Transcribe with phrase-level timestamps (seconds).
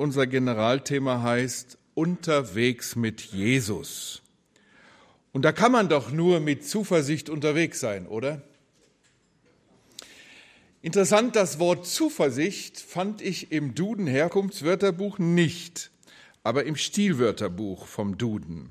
[0.00, 4.22] unser Generalthema heißt Unterwegs mit Jesus.
[5.32, 8.40] Und da kann man doch nur mit Zuversicht unterwegs sein, oder?
[10.80, 15.90] Interessant, das Wort Zuversicht fand ich im Duden Herkunftswörterbuch nicht,
[16.42, 18.70] aber im Stilwörterbuch vom Duden.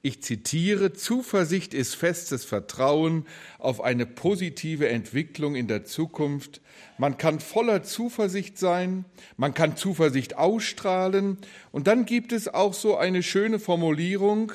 [0.00, 3.26] Ich zitiere, Zuversicht ist festes Vertrauen
[3.58, 6.60] auf eine positive Entwicklung in der Zukunft.
[6.98, 9.04] Man kann voller Zuversicht sein,
[9.36, 11.38] man kann Zuversicht ausstrahlen
[11.72, 14.52] und dann gibt es auch so eine schöne Formulierung,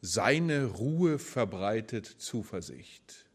[0.00, 3.26] seine Ruhe verbreitet Zuversicht.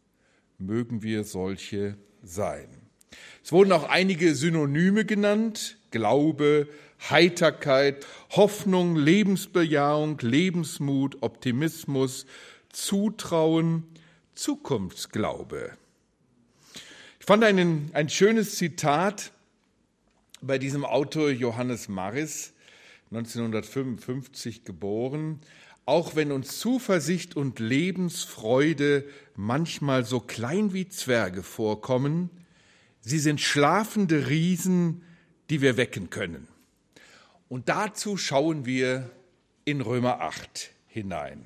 [0.57, 2.67] Mögen wir solche sein.
[3.43, 6.67] Es wurden auch einige Synonyme genannt, Glaube,
[7.09, 12.25] Heiterkeit, Hoffnung, Lebensbejahung, Lebensmut, Optimismus,
[12.69, 13.83] Zutrauen,
[14.35, 15.71] Zukunftsglaube.
[17.19, 19.31] Ich fand einen, ein schönes Zitat
[20.41, 22.53] bei diesem Autor Johannes Maris,
[23.11, 25.39] 1955 geboren.
[25.85, 29.05] Auch wenn uns Zuversicht und Lebensfreude
[29.35, 32.29] manchmal so klein wie Zwerge vorkommen,
[33.03, 35.03] Sie sind schlafende Riesen,
[35.49, 36.47] die wir wecken können.
[37.51, 39.11] Und dazu schauen wir
[39.65, 41.43] in Römer 8 hinein.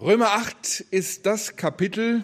[0.00, 2.22] Römer 8 ist das Kapitel,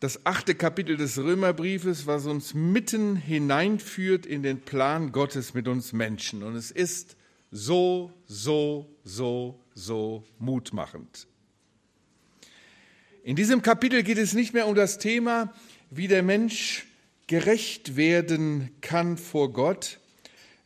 [0.00, 5.92] das achte Kapitel des Römerbriefes, was uns mitten hineinführt in den Plan Gottes mit uns
[5.92, 6.42] Menschen.
[6.42, 7.16] Und es ist
[7.52, 11.28] so, so, so, so mutmachend.
[13.22, 15.54] In diesem Kapitel geht es nicht mehr um das Thema,
[15.90, 16.88] wie der Mensch
[17.28, 19.99] gerecht werden kann vor Gott,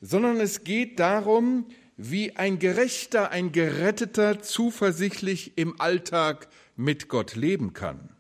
[0.04, 1.66] sondern es geht darum,
[1.96, 8.10] wie ein Gerechter, ein Geretteter zuversichtlich im Alltag mit Gott leben kann.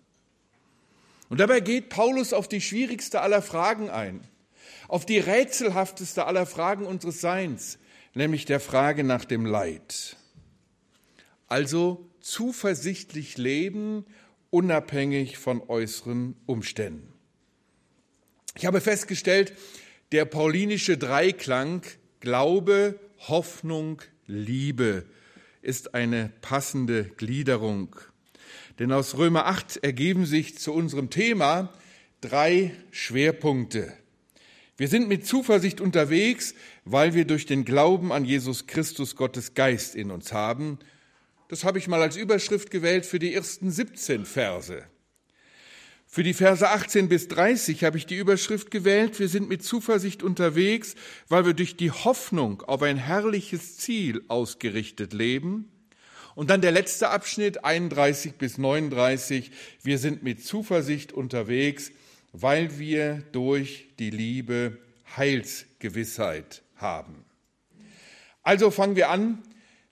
[1.28, 4.26] Und dabei geht Paulus auf die schwierigste aller Fragen ein,
[4.88, 7.78] auf die rätselhafteste aller Fragen unseres Seins,
[8.14, 10.16] nämlich der Frage nach dem Leid.
[11.48, 14.06] Also zuversichtlich leben
[14.48, 17.12] unabhängig von äußeren Umständen.
[18.56, 19.52] Ich habe festgestellt,
[20.12, 21.82] der paulinische Dreiklang
[22.20, 22.98] Glaube,
[23.28, 25.04] Hoffnung, Liebe
[25.62, 27.96] ist eine passende Gliederung.
[28.78, 31.72] Denn aus Römer 8 ergeben sich zu unserem Thema
[32.20, 33.92] drei Schwerpunkte.
[34.76, 36.54] Wir sind mit Zuversicht unterwegs,
[36.84, 40.78] weil wir durch den Glauben an Jesus Christus Gottes Geist in uns haben
[41.48, 44.82] das habe ich mal als Überschrift gewählt für die ersten 17 Verse.
[46.14, 50.22] Für die Verse 18 bis 30 habe ich die Überschrift gewählt, wir sind mit Zuversicht
[50.22, 50.94] unterwegs,
[51.26, 55.72] weil wir durch die Hoffnung auf ein herrliches Ziel ausgerichtet leben.
[56.36, 59.50] Und dann der letzte Abschnitt 31 bis 39,
[59.82, 61.90] wir sind mit Zuversicht unterwegs,
[62.32, 64.78] weil wir durch die Liebe
[65.16, 67.24] Heilsgewissheit haben.
[68.44, 69.42] Also fangen wir an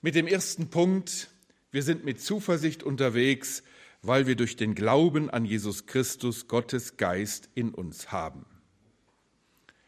[0.02, 1.30] mit dem ersten Punkt,
[1.72, 3.64] wir sind mit Zuversicht unterwegs,
[4.02, 8.44] weil wir durch den Glauben an Jesus Christus Gottes Geist in uns haben.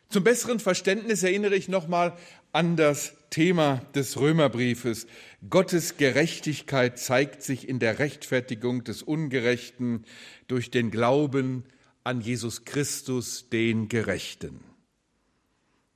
[0.08, 2.16] Zum besseren Verständnis erinnere ich nochmal
[2.52, 5.08] an das Thema des Römerbriefes.
[5.50, 10.04] Gottes Gerechtigkeit zeigt sich in der Rechtfertigung des Ungerechten
[10.46, 11.64] durch den Glauben
[12.04, 14.60] an Jesus Christus, den Gerechten.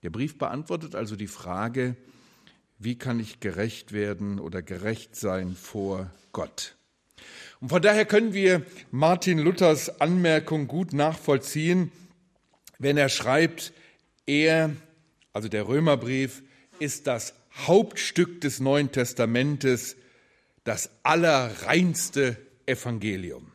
[0.02, 1.96] Der Brief beantwortet also die Frage,
[2.78, 6.77] wie kann ich gerecht werden oder gerecht sein vor Gott.
[7.60, 11.90] Und von daher können wir Martin Luthers Anmerkung gut nachvollziehen,
[12.78, 13.72] wenn er schreibt,
[14.26, 14.70] er,
[15.32, 16.42] also der Römerbrief,
[16.78, 17.34] ist das
[17.66, 19.96] Hauptstück des Neuen Testamentes,
[20.62, 22.36] das allerreinste
[22.66, 23.50] Evangelium.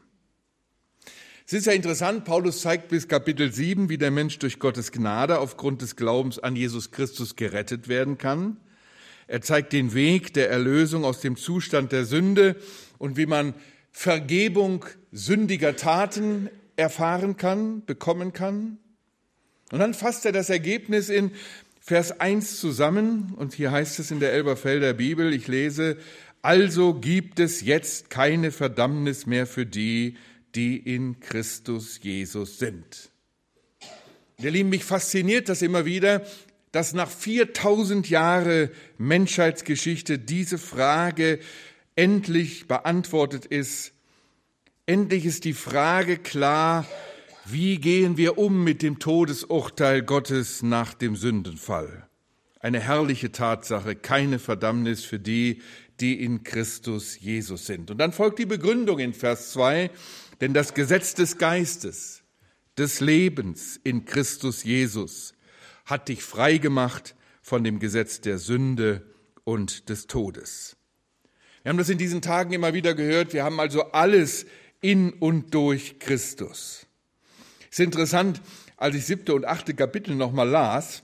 [1.45, 5.39] Es ist ja interessant, Paulus zeigt bis Kapitel 7, wie der Mensch durch Gottes Gnade
[5.39, 8.57] aufgrund des Glaubens an Jesus Christus gerettet werden kann.
[9.27, 12.55] Er zeigt den Weg der Erlösung aus dem Zustand der Sünde
[12.97, 13.53] und wie man
[13.93, 18.79] Vergebung sündiger Taten erfahren kann, bekommen kann.
[19.71, 21.31] Und dann fasst er das Ergebnis in
[21.79, 25.97] Vers 1 zusammen und hier heißt es in der Elberfelder Bibel, ich lese,
[26.41, 30.17] also gibt es jetzt keine Verdammnis mehr für die,
[30.55, 33.09] die in Christus Jesus sind.
[34.39, 36.25] Ihr Lieben, mich fasziniert das immer wieder,
[36.71, 41.39] dass nach 4000 Jahre Menschheitsgeschichte diese Frage
[41.95, 43.93] endlich beantwortet ist.
[44.85, 46.85] Endlich ist die Frage klar,
[47.45, 52.07] wie gehen wir um mit dem Todesurteil Gottes nach dem Sündenfall?
[52.59, 55.61] Eine herrliche Tatsache, keine Verdammnis für die,
[55.99, 57.91] die in Christus Jesus sind.
[57.91, 59.91] Und dann folgt die Begründung in Vers 2,
[60.41, 62.23] denn das Gesetz des Geistes,
[62.77, 65.33] des Lebens in Christus Jesus
[65.85, 69.05] hat dich frei gemacht von dem Gesetz der Sünde
[69.43, 70.77] und des Todes.
[71.63, 73.33] Wir haben das in diesen Tagen immer wieder gehört.
[73.33, 74.45] Wir haben also alles
[74.81, 76.85] in und durch Christus.
[77.71, 78.41] Es ist interessant,
[78.75, 81.03] als ich siebte und achte Kapitel nochmal las,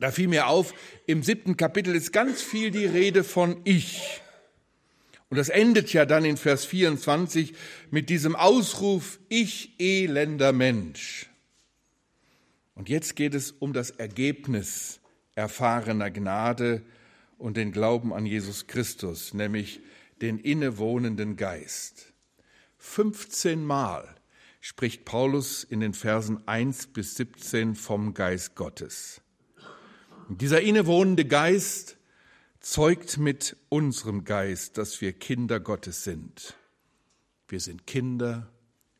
[0.00, 0.74] da fiel mir auf,
[1.06, 4.22] im siebten Kapitel ist ganz viel die Rede von Ich.
[5.28, 7.54] Und das endet ja dann in Vers 24
[7.90, 11.28] mit diesem Ausruf, ich elender Mensch.
[12.74, 15.00] Und jetzt geht es um das Ergebnis
[15.34, 16.82] erfahrener Gnade
[17.38, 19.80] und den Glauben an Jesus Christus, nämlich
[20.20, 22.12] den innewohnenden Geist.
[22.78, 24.14] 15 Mal
[24.60, 29.20] spricht Paulus in den Versen 1 bis 17 vom Geist Gottes.
[30.28, 31.98] Dieser innewohnende Geist
[32.60, 36.54] zeugt mit unserem Geist, dass wir Kinder Gottes sind.
[37.48, 38.50] Wir sind Kinder,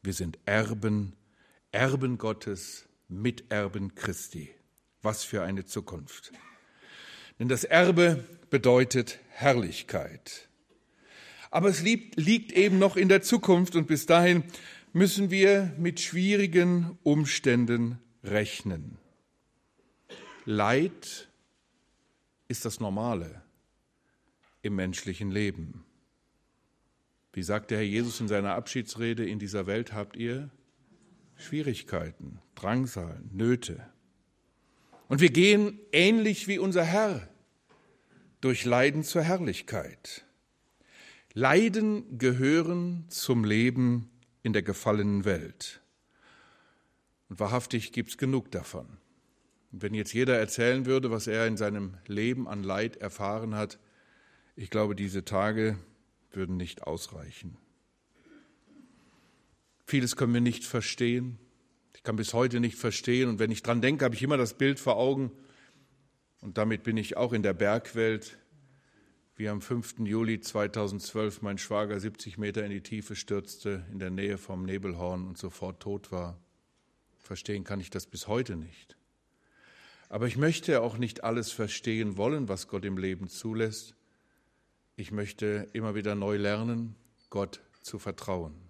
[0.03, 1.17] wir sind Erben,
[1.73, 4.55] Erben Gottes, Miterben Christi.
[5.03, 6.33] Was für eine Zukunft.
[7.39, 10.49] Denn das Erbe bedeutet Herrlichkeit.
[11.51, 14.45] Aber es liegt, eben noch in der Zukunft und bis dahin
[14.93, 18.99] müssen wir mit schwierigen Umständen rechnen.
[20.45, 21.29] Leid
[22.49, 23.43] ist das Normale
[24.63, 25.85] im menschlichen Leben.
[27.33, 30.51] Wie sagt der Herr Jesus in seiner Abschiedsrede, in dieser Welt habt ihr
[31.37, 33.87] Schwierigkeiten, Drangsal, Nöte.
[35.09, 37.29] Und wir gehen ähnlich wie unser Herr
[38.41, 40.25] durch Leiden zur Herrlichkeit.
[41.33, 44.11] Leiden gehören zum Leben
[44.43, 45.81] in der gefallenen Welt.
[47.29, 48.87] Und wahrhaftig gibt es genug davon.
[49.73, 53.79] Und wenn jetzt jeder erzählen würde, was er in seinem Leben an Leid erfahren hat,
[54.55, 55.79] ich glaube, diese Tage
[56.31, 57.57] würden nicht ausreichen.
[59.87, 61.39] Vieles können wir nicht verstehen.
[62.07, 63.29] Ich kann bis heute nicht verstehen.
[63.29, 65.33] Und wenn ich dran denke, habe ich immer das Bild vor Augen.
[66.41, 68.39] Und damit bin ich auch in der Bergwelt,
[69.35, 69.97] wie am 5.
[70.05, 75.27] Juli 2012 mein Schwager 70 Meter in die Tiefe stürzte, in der Nähe vom Nebelhorn
[75.27, 76.39] und sofort tot war.
[77.19, 78.97] Verstehen kann ich das bis heute nicht.
[80.09, 83.97] Aber ich möchte auch nicht alles verstehen wollen, was Gott im Leben zulässt.
[84.95, 86.95] Ich möchte immer wieder neu lernen,
[87.31, 88.66] Gott zu vertrauen.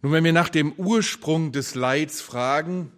[0.00, 2.92] Nun, wenn wir nach dem Ursprung des Leids fragen,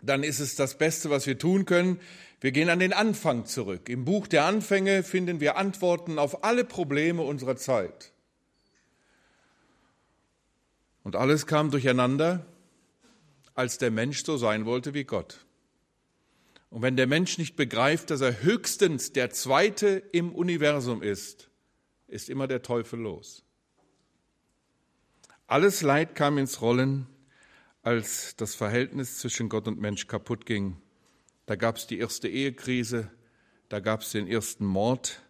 [0.00, 2.00] dann ist es das Beste, was wir tun können.
[2.40, 3.88] Wir gehen an den Anfang zurück.
[3.88, 8.12] Im Buch der Anfänge finden wir Antworten auf alle Probleme unserer Zeit.
[11.02, 12.46] Und alles kam durcheinander,
[13.54, 15.44] als der Mensch so sein wollte wie Gott.
[16.70, 21.50] Und wenn der Mensch nicht begreift, dass er höchstens der Zweite im Universum ist,
[22.08, 23.43] ist immer der Teufel los.
[25.54, 27.06] Alles Leid kam ins Rollen,
[27.84, 30.78] als das Verhältnis zwischen Gott und Mensch kaputt ging.
[31.46, 33.08] Da gab es die erste Ehekrise,
[33.68, 35.22] da gab es den ersten Mord,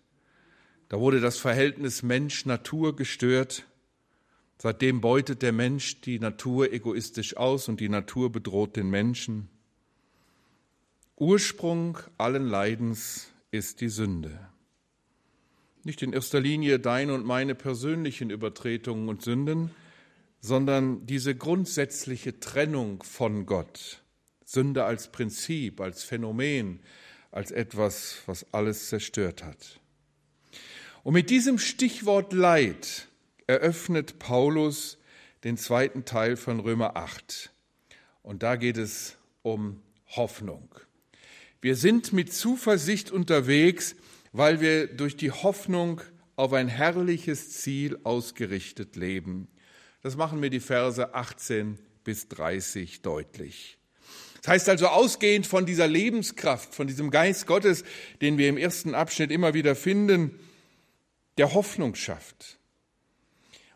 [0.88, 3.66] da wurde das Verhältnis Mensch-Natur gestört.
[4.56, 9.50] Seitdem beutet der Mensch die Natur egoistisch aus und die Natur bedroht den Menschen.
[11.16, 14.40] Ursprung allen Leidens ist die Sünde.
[15.82, 19.70] Nicht in erster Linie deine und meine persönlichen Übertretungen und Sünden,
[20.44, 24.02] sondern diese grundsätzliche Trennung von Gott.
[24.44, 26.80] Sünde als Prinzip, als Phänomen,
[27.30, 29.80] als etwas, was alles zerstört hat.
[31.02, 33.08] Und mit diesem Stichwort Leid
[33.46, 34.98] eröffnet Paulus
[35.44, 37.50] den zweiten Teil von Römer 8.
[38.22, 40.68] Und da geht es um Hoffnung.
[41.62, 43.96] Wir sind mit Zuversicht unterwegs,
[44.32, 46.02] weil wir durch die Hoffnung
[46.36, 49.48] auf ein herrliches Ziel ausgerichtet leben.
[50.04, 53.78] Das machen mir die Verse 18 bis 30 deutlich.
[54.42, 57.84] Das heißt also, ausgehend von dieser Lebenskraft, von diesem Geist Gottes,
[58.20, 60.38] den wir im ersten Abschnitt immer wieder finden,
[61.38, 62.58] der Hoffnung schafft.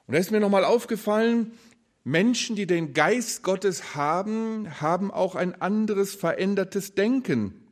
[0.06, 1.52] Und da ist mir nochmal aufgefallen,
[2.04, 7.66] Menschen, die den Geist Gottes haben, haben auch ein anderes verändertes Denken.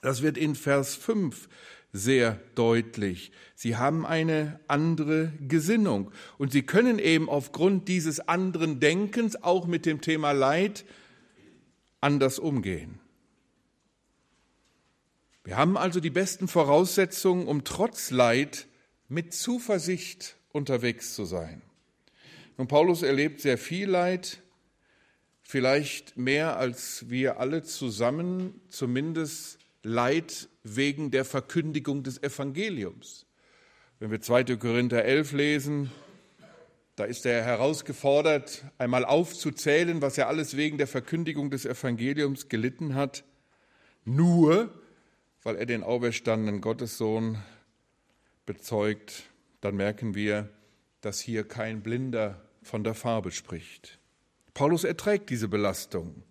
[0.00, 1.46] Das wird in Vers 5
[1.92, 3.32] sehr deutlich.
[3.54, 9.86] Sie haben eine andere Gesinnung und sie können eben aufgrund dieses anderen Denkens auch mit
[9.86, 10.84] dem Thema Leid
[12.00, 13.00] anders umgehen.
[15.44, 18.66] Wir haben also die besten Voraussetzungen, um trotz Leid
[19.08, 21.62] mit Zuversicht unterwegs zu sein.
[22.58, 24.42] Nun, Paulus erlebt sehr viel Leid,
[25.42, 33.26] vielleicht mehr als wir alle zusammen, zumindest Leid wegen der Verkündigung des Evangeliums.
[34.00, 34.56] Wenn wir 2.
[34.56, 35.90] Korinther 11 lesen,
[36.96, 42.94] da ist er herausgefordert, einmal aufzuzählen, was er alles wegen der Verkündigung des Evangeliums gelitten
[42.94, 43.24] hat.
[44.04, 44.72] nur
[45.42, 47.38] weil er den auferstandenen Gottessohn
[48.44, 49.24] bezeugt,
[49.60, 50.48] dann merken wir,
[51.00, 53.98] dass hier kein Blinder von der Farbe spricht.
[54.54, 56.22] Paulus erträgt diese Belastung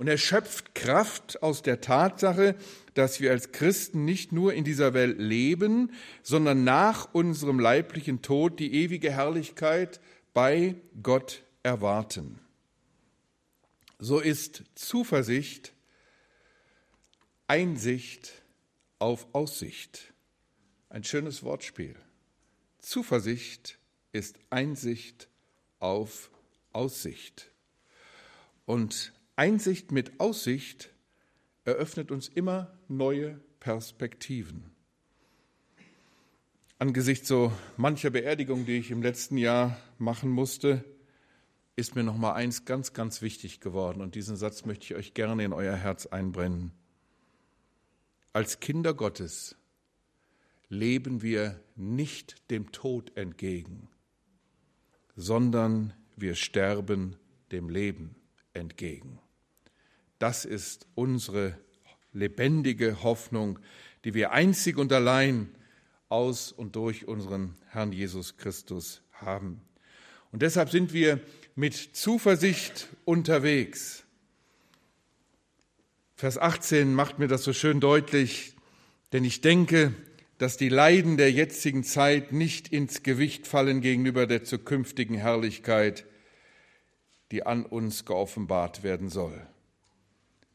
[0.00, 2.56] und er schöpft Kraft aus der Tatsache,
[2.94, 5.92] dass wir als Christen nicht nur in dieser Welt leben,
[6.22, 10.00] sondern nach unserem leiblichen Tod die ewige Herrlichkeit
[10.32, 12.38] bei Gott erwarten.
[13.98, 15.74] So ist Zuversicht
[17.46, 18.32] Einsicht
[19.00, 20.14] auf Aussicht.
[20.88, 21.94] Ein schönes Wortspiel.
[22.78, 23.78] Zuversicht
[24.12, 25.28] ist Einsicht
[25.78, 26.30] auf
[26.72, 27.50] Aussicht.
[28.64, 30.90] Und Einsicht mit Aussicht
[31.64, 34.70] eröffnet uns immer neue Perspektiven.
[36.78, 40.84] Angesichts so mancher Beerdigung, die ich im letzten Jahr machen musste,
[41.74, 45.14] ist mir noch mal eins ganz, ganz wichtig geworden und diesen Satz möchte ich euch
[45.14, 46.72] gerne in euer Herz einbrennen.
[48.34, 49.56] Als Kinder Gottes
[50.68, 53.88] leben wir nicht dem Tod entgegen,
[55.16, 57.16] sondern wir sterben
[57.52, 58.16] dem Leben
[58.52, 59.18] entgegen.
[60.20, 61.58] Das ist unsere
[62.12, 63.58] lebendige Hoffnung,
[64.04, 65.48] die wir einzig und allein
[66.10, 69.62] aus und durch unseren Herrn Jesus Christus haben.
[70.30, 71.20] Und deshalb sind wir
[71.54, 74.04] mit Zuversicht unterwegs.
[76.16, 78.56] Vers 18 macht mir das so schön deutlich,
[79.12, 79.94] denn ich denke,
[80.36, 86.04] dass die Leiden der jetzigen Zeit nicht ins Gewicht fallen gegenüber der zukünftigen Herrlichkeit,
[87.30, 89.49] die an uns geoffenbart werden soll.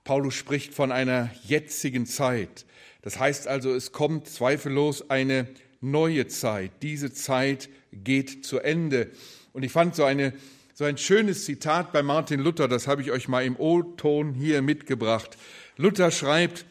[0.06, 2.66] Paulus spricht von einer jetzigen Zeit.
[3.02, 5.48] Das heißt also, es kommt zweifellos eine
[5.82, 6.72] neue Zeit.
[6.82, 9.12] Diese Zeit geht zu Ende.
[9.52, 10.34] Und ich fand so eine
[10.78, 14.62] so ein schönes Zitat bei Martin Luther, das habe ich euch mal im O-Ton hier
[14.62, 15.38] mitgebracht.
[15.78, 16.66] Luther schreibt,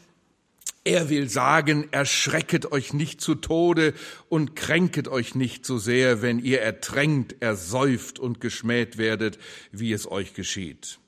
[0.84, 3.94] er will sagen, erschrecket euch nicht zu Tode
[4.28, 9.38] und kränket euch nicht so sehr, wenn ihr ertränkt, ersäuft und geschmäht werdet,
[9.72, 10.98] wie es euch geschieht.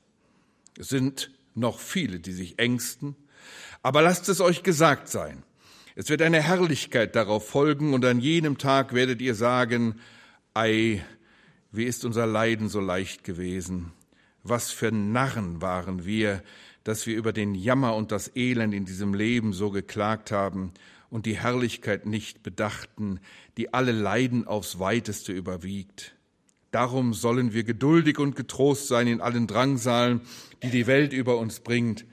[0.79, 3.17] Es sind noch viele, die sich ängsten,
[3.83, 5.43] aber lasst es euch gesagt sein.
[5.95, 10.01] Es wird eine Herrlichkeit darauf folgen und an jenem Tag werdet ihr sagen,
[10.53, 11.05] ei,
[11.73, 13.93] wie ist unser Leiden so leicht gewesen?
[14.43, 16.43] Was für Narren waren wir,
[16.85, 20.73] dass wir über den Jammer und das Elend in diesem Leben so geklagt haben
[21.11, 23.21] und die Herrlichkeit nicht bedachten,
[23.57, 26.16] die alle Leiden aufs weiteste überwiegt.
[26.77, 30.21] Darum sollen wir geduldig und getrost sein in allen Drangsalen,
[30.63, 32.05] die die Welt über uns bringt.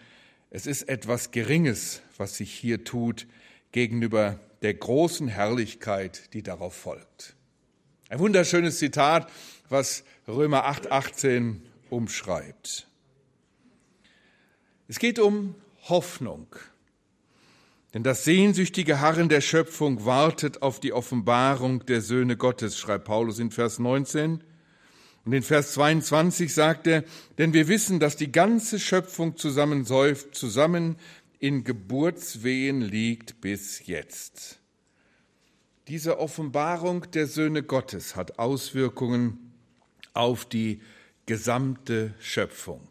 [0.52, 3.28] Es ist etwas Geringes, was sich hier tut,
[3.74, 7.36] gegenüber der großen Herrlichkeit, die darauf folgt.
[8.08, 9.30] Ein wunderschönes Zitat,
[9.68, 11.58] was Römer 8:18
[11.90, 12.88] umschreibt.
[14.88, 15.56] Es geht um
[15.90, 16.48] Hoffnung.
[17.94, 23.40] Denn das sehnsüchtige Harren der Schöpfung wartet auf die Offenbarung der Söhne Gottes, schreibt Paulus
[23.40, 24.42] in Vers 19.
[25.26, 27.04] Und in Vers 22 sagt er,
[27.38, 30.98] denn wir wissen, dass die ganze Schöpfung zusammensäuft, zusammen
[31.40, 34.60] in Geburtswehen liegt bis jetzt.
[35.88, 39.54] Diese Offenbarung der Söhne Gottes hat Auswirkungen
[40.14, 40.82] auf die
[41.26, 42.88] gesamte Schöpfung.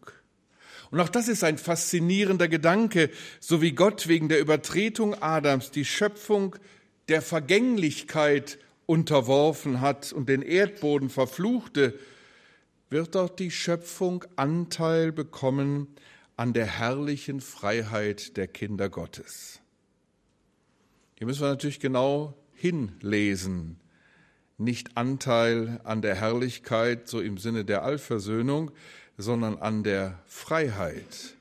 [0.90, 3.10] Und auch das ist ein faszinierender Gedanke,
[3.40, 6.56] so wie Gott wegen der Übertretung Adams die Schöpfung
[7.08, 11.98] der Vergänglichkeit unterworfen hat und den Erdboden verfluchte,
[12.92, 15.88] wird auch die Schöpfung Anteil bekommen
[16.36, 19.60] an der herrlichen Freiheit der Kinder Gottes.
[21.16, 23.80] Hier müssen wir natürlich genau hinlesen.
[24.58, 28.70] Nicht Anteil an der Herrlichkeit, so im Sinne der Allversöhnung,
[29.18, 31.34] sondern an der Freiheit.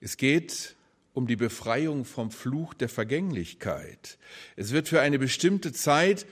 [0.00, 0.74] Es geht
[1.14, 4.18] um die Befreiung vom Fluch der Vergänglichkeit.
[4.56, 6.26] Es wird für eine bestimmte Zeit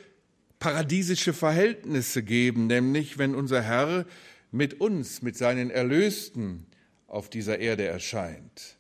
[0.61, 4.05] paradiesische Verhältnisse geben, nämlich wenn unser Herr
[4.52, 6.67] mit uns, mit seinen Erlösten
[7.09, 8.76] auf dieser Erde erscheint.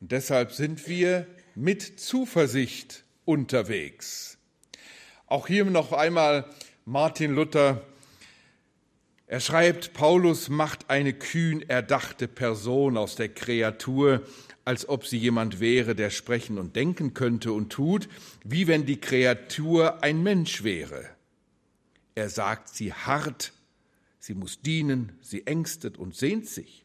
[0.00, 4.38] Und deshalb sind wir mit Zuversicht unterwegs.
[5.26, 6.46] Auch hier noch einmal
[6.84, 7.82] Martin Luther.
[9.26, 14.22] Er schreibt, Paulus macht eine kühn erdachte Person aus der Kreatur,
[14.64, 18.08] als ob sie jemand wäre, der sprechen und denken könnte und tut,
[18.44, 21.08] wie wenn die Kreatur ein Mensch wäre.
[22.14, 23.52] Er sagt sie hart,
[24.18, 26.84] sie muss dienen, sie ängstet und sehnt sich.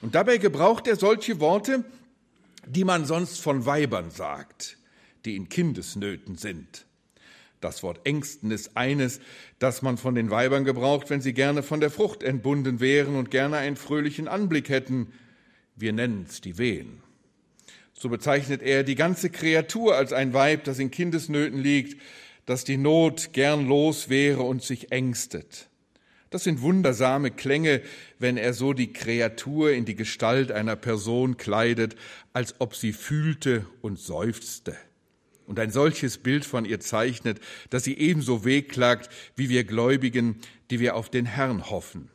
[0.00, 1.84] Und dabei gebraucht er solche Worte,
[2.66, 4.78] die man sonst von Weibern sagt,
[5.24, 6.86] die in Kindesnöten sind.
[7.60, 9.20] Das Wort Ängsten ist eines,
[9.60, 13.30] das man von den Weibern gebraucht, wenn sie gerne von der Frucht entbunden wären und
[13.30, 15.12] gerne einen fröhlichen Anblick hätten.
[15.76, 17.00] Wir nennen es die Wehen.
[18.02, 22.02] So bezeichnet er die ganze Kreatur als ein Weib, das in Kindesnöten liegt,
[22.46, 25.68] das die Not gern los wäre und sich ängstet.
[26.28, 27.80] Das sind wundersame Klänge,
[28.18, 31.94] wenn er so die Kreatur in die Gestalt einer Person kleidet,
[32.32, 34.76] als ob sie fühlte und seufzte.
[35.46, 37.38] Und ein solches Bild von ihr zeichnet,
[37.70, 40.40] dass sie ebenso wehklagt wie wir Gläubigen,
[40.72, 42.10] die wir auf den Herrn hoffen.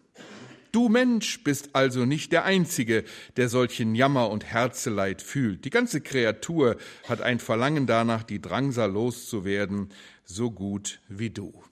[0.78, 3.04] Du Mensch bist also nicht der Einzige,
[3.36, 5.66] der solchen Jammer und Herzeleid fühlt.
[5.66, 6.78] Die ganze Kreatur
[7.10, 9.90] hat ein Verlangen danach, die Drangsal loszuwerden,
[10.24, 11.64] so gut wie du.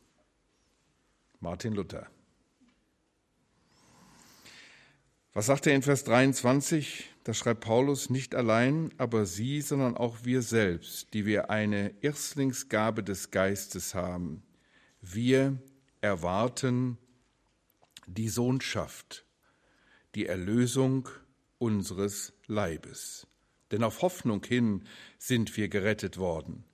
[1.39, 2.07] Martin Luther.
[5.33, 7.07] Was sagt er in Vers 23?
[7.25, 13.03] Da schreibt Paulus, nicht allein, aber sie, sondern auch wir selbst, die wir eine Erstlingsgabe
[13.03, 14.41] des Geistes haben.
[14.99, 15.59] Wir
[16.01, 16.97] erwarten
[18.07, 19.25] die Sohnschaft,
[20.15, 21.09] die Erlösung
[21.57, 23.27] unseres Leibes.
[23.71, 26.65] Denn auf Hoffnung hin sind wir gerettet worden.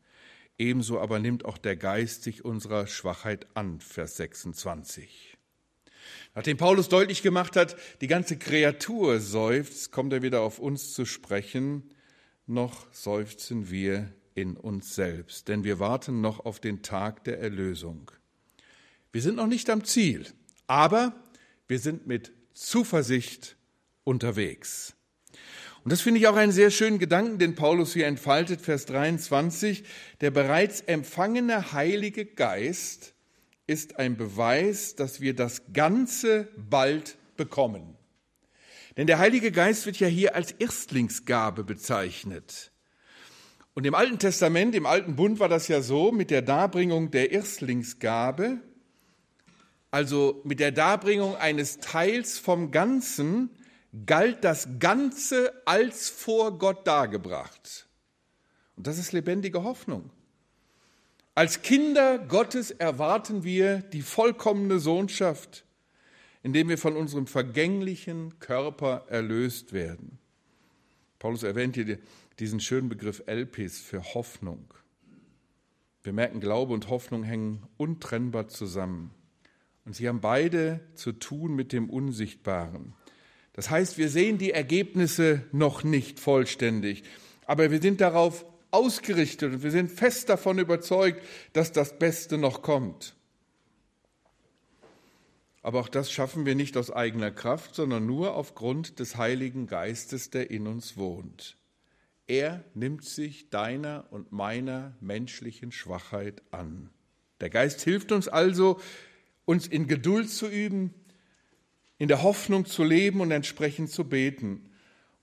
[0.57, 5.37] Ebenso aber nimmt auch der Geist sich unserer Schwachheit an, Vers 26.
[6.35, 11.05] Nachdem Paulus deutlich gemacht hat, die ganze Kreatur seufzt, kommt er wieder auf uns zu
[11.05, 11.93] sprechen.
[12.47, 18.11] Noch seufzen wir in uns selbst, denn wir warten noch auf den Tag der Erlösung.
[19.11, 20.25] Wir sind noch nicht am Ziel,
[20.71, 21.13] aber
[21.67, 23.57] wir sind mit Zuversicht
[24.05, 24.95] unterwegs.
[25.83, 29.83] Und das finde ich auch einen sehr schönen Gedanken, den Paulus hier entfaltet, Vers 23.
[30.21, 33.15] Der bereits empfangene Heilige Geist
[33.67, 37.97] ist ein Beweis, dass wir das Ganze bald bekommen.
[38.95, 42.71] Denn der Heilige Geist wird ja hier als Erstlingsgabe bezeichnet.
[43.73, 47.33] Und im Alten Testament, im Alten Bund war das ja so, mit der Darbringung der
[47.33, 48.61] Erstlingsgabe,
[49.91, 53.49] also mit der Darbringung eines Teils vom Ganzen,
[54.05, 57.87] galt das Ganze als vor Gott dargebracht.
[58.77, 60.09] Und das ist lebendige Hoffnung.
[61.35, 65.65] Als Kinder Gottes erwarten wir die vollkommene Sohnschaft,
[66.43, 70.19] indem wir von unserem vergänglichen Körper erlöst werden.
[71.19, 71.99] Paulus erwähnt hier
[72.39, 74.73] diesen schönen Begriff Elpis für Hoffnung.
[76.03, 79.13] Wir merken, Glaube und Hoffnung hängen untrennbar zusammen.
[79.85, 82.93] Und sie haben beide zu tun mit dem Unsichtbaren.
[83.53, 87.03] Das heißt, wir sehen die Ergebnisse noch nicht vollständig,
[87.45, 91.21] aber wir sind darauf ausgerichtet und wir sind fest davon überzeugt,
[91.53, 93.15] dass das Beste noch kommt.
[95.63, 100.29] Aber auch das schaffen wir nicht aus eigener Kraft, sondern nur aufgrund des Heiligen Geistes,
[100.29, 101.57] der in uns wohnt.
[102.25, 106.89] Er nimmt sich deiner und meiner menschlichen Schwachheit an.
[107.41, 108.79] Der Geist hilft uns also,
[109.51, 110.93] uns in Geduld zu üben,
[111.97, 114.69] in der Hoffnung zu leben und entsprechend zu beten.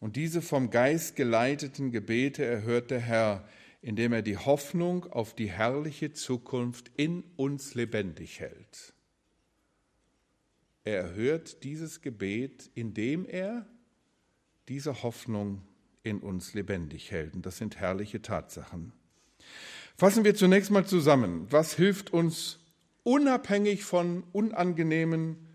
[0.01, 3.49] Und diese vom Geist geleiteten Gebete erhört der Herr,
[3.81, 8.93] indem er die Hoffnung auf die herrliche Zukunft in uns lebendig hält.
[10.85, 13.67] Er erhört dieses Gebet, indem er
[14.69, 15.63] diese Hoffnung
[16.03, 17.35] in uns lebendig hält.
[17.35, 18.93] Und das sind herrliche Tatsachen.
[19.97, 21.47] Fassen wir zunächst mal zusammen.
[21.49, 22.59] Was hilft uns
[23.09, 25.49] unabhängig von unangenehmen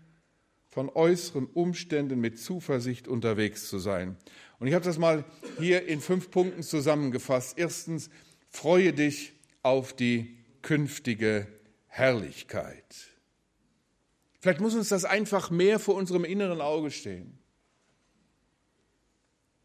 [0.70, 4.16] von äußeren Umständen mit Zuversicht unterwegs zu sein.
[4.58, 5.24] Und ich habe das mal
[5.60, 7.56] hier in fünf Punkten zusammengefasst.
[7.56, 8.10] Erstens,
[8.48, 11.46] freue dich auf die künftige
[11.86, 13.12] Herrlichkeit.
[14.40, 17.38] Vielleicht muss uns das einfach mehr vor unserem inneren Auge stehen,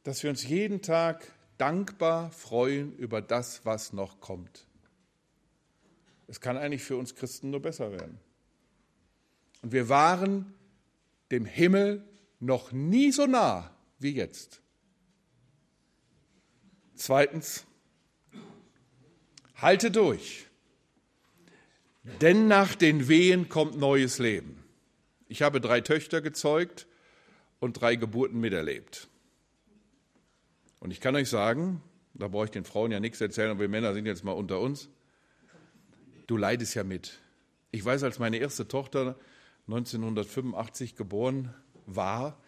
[0.04, 1.26] dass wir uns jeden Tag
[1.58, 4.69] dankbar freuen über das, was noch kommt.
[6.30, 8.20] Es kann eigentlich für uns Christen nur besser werden.
[9.64, 10.54] Und wir waren
[11.32, 12.04] dem Himmel
[12.40, 14.62] noch nie so nah wie jetzt.
[16.96, 17.66] Zweitens,
[19.56, 20.46] halte durch,
[22.22, 24.64] denn nach den Wehen kommt neues Leben.
[25.28, 26.88] Ich habe drei Töchter gezeugt
[27.60, 29.08] und drei Geburten miterlebt.
[30.80, 31.82] Und ich kann euch sagen,
[32.14, 34.60] da brauche ich den Frauen ja nichts erzählen, aber wir Männer sind jetzt mal unter
[34.60, 34.90] uns,
[36.30, 37.20] du leidest ja mit.
[37.72, 39.16] Ich weiß, als meine erste Tochter
[39.68, 41.54] 1985 geboren
[41.88, 42.40] war,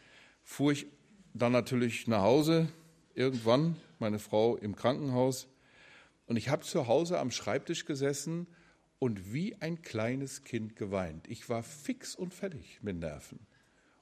[0.44, 0.86] fuhr ich
[1.34, 2.68] dann natürlich nach Hause
[3.16, 5.48] irgendwann, meine Frau im Krankenhaus.
[6.28, 8.46] Und ich habe zu Hause am Schreibtisch gesessen
[9.00, 11.28] und wie ein kleines Kind geweint.
[11.28, 13.40] Ich war fix und fertig mit Nerven.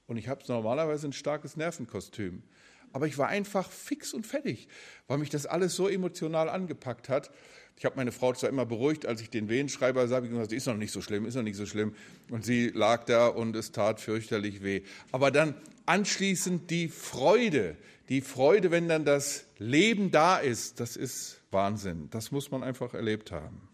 [0.07, 2.43] Und ich habe normalerweise ein starkes Nervenkostüm.
[2.93, 4.67] Aber ich war einfach fix und fertig,
[5.07, 7.31] weil mich das alles so emotional angepackt hat.
[7.77, 10.65] Ich habe meine Frau zwar immer beruhigt, als ich den Wehenschreiber sah, ich gesagt, ist
[10.65, 11.95] noch nicht so schlimm, ist noch nicht so schlimm.
[12.29, 14.81] Und sie lag da und es tat fürchterlich weh.
[15.13, 17.77] Aber dann anschließend die Freude,
[18.09, 22.09] die Freude, wenn dann das Leben da ist, das ist Wahnsinn.
[22.11, 23.69] Das muss man einfach erlebt haben.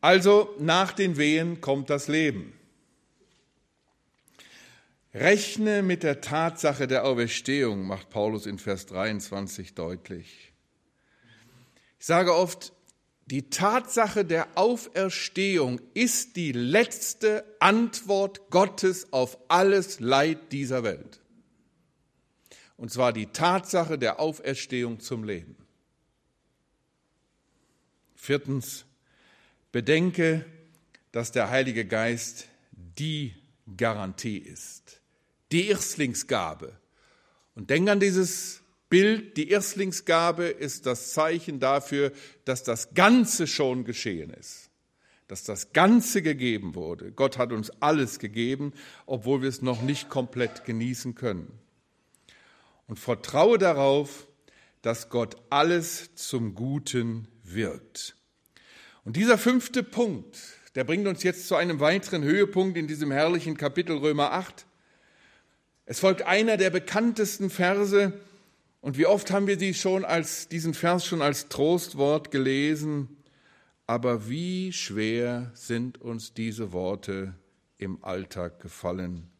[0.00, 2.52] Also nach den Wehen kommt das Leben.
[5.18, 10.52] Rechne mit der Tatsache der Auferstehung, macht Paulus in Vers 23 deutlich.
[11.98, 12.72] Ich sage oft,
[13.26, 21.20] die Tatsache der Auferstehung ist die letzte Antwort Gottes auf alles Leid dieser Welt.
[22.76, 25.56] Und zwar die Tatsache der Auferstehung zum Leben.
[28.14, 28.84] Viertens,
[29.72, 30.46] bedenke,
[31.10, 33.34] dass der Heilige Geist die
[33.76, 34.87] Garantie ist,
[35.52, 36.76] die Erstlingsgabe.
[37.54, 42.12] Und denk an dieses Bild, die Erstlingsgabe ist das Zeichen dafür,
[42.44, 44.70] dass das Ganze schon geschehen ist,
[45.26, 47.12] dass das Ganze gegeben wurde.
[47.12, 48.72] Gott hat uns alles gegeben,
[49.06, 51.52] obwohl wir es noch nicht komplett genießen können.
[52.86, 54.26] Und vertraue darauf,
[54.80, 58.16] dass Gott alles zum Guten wirkt.
[59.04, 60.38] Und dieser fünfte Punkt,
[60.74, 64.67] der bringt uns jetzt zu einem weiteren Höhepunkt in diesem herrlichen Kapitel Römer 8.
[65.90, 68.12] Es folgt einer der bekanntesten Verse,
[68.82, 73.16] und wie oft haben wir die schon als, diesen Vers schon als Trostwort gelesen,
[73.86, 77.34] aber wie schwer sind uns diese Worte
[77.78, 79.30] im Alltag gefallen,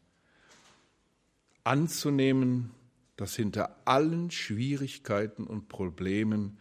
[1.63, 2.71] anzunehmen,
[3.15, 6.57] dass hinter allen Schwierigkeiten und Problemen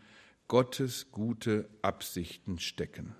[0.48, 3.14] Gottes gute Absichten stecken.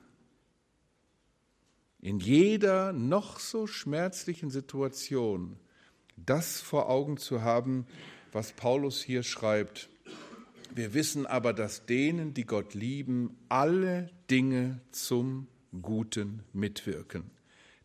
[2.02, 5.58] In jeder noch so schmerzlichen Situation
[6.26, 7.86] das vor Augen zu haben,
[8.32, 9.88] was Paulus hier schreibt.
[10.74, 15.48] Wir wissen aber, dass denen, die Gott lieben, alle Dinge zum
[15.82, 17.30] Guten mitwirken.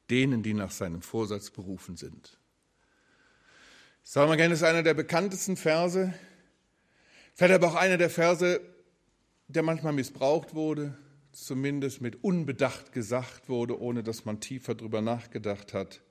[0.09, 2.37] Denen, die nach seinem Vorsatz berufen sind.
[4.03, 6.13] Ich sage mal gerne, das ist einer der bekanntesten Verse.
[7.33, 8.59] Vielleicht aber auch einer der Verse,
[9.47, 10.97] der manchmal missbraucht wurde,
[11.31, 16.01] zumindest mit unbedacht gesagt wurde, ohne dass man tiefer drüber nachgedacht hat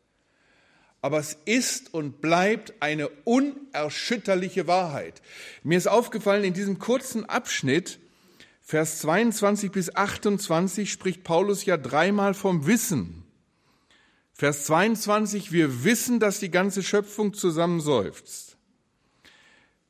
[1.02, 5.20] aber es ist und bleibt eine unerschütterliche Wahrheit.
[5.64, 7.98] Mir ist aufgefallen, in diesem kurzen Abschnitt,
[8.62, 13.24] Vers 22 bis 28, spricht Paulus ja dreimal vom Wissen.
[14.32, 18.56] Vers 22, wir wissen, dass die ganze Schöpfung zusammenseufzt.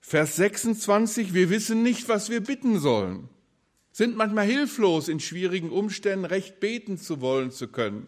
[0.00, 3.28] Vers 26, wir wissen nicht, was wir bitten sollen,
[3.92, 8.06] sind manchmal hilflos in schwierigen Umständen, recht beten zu wollen zu können.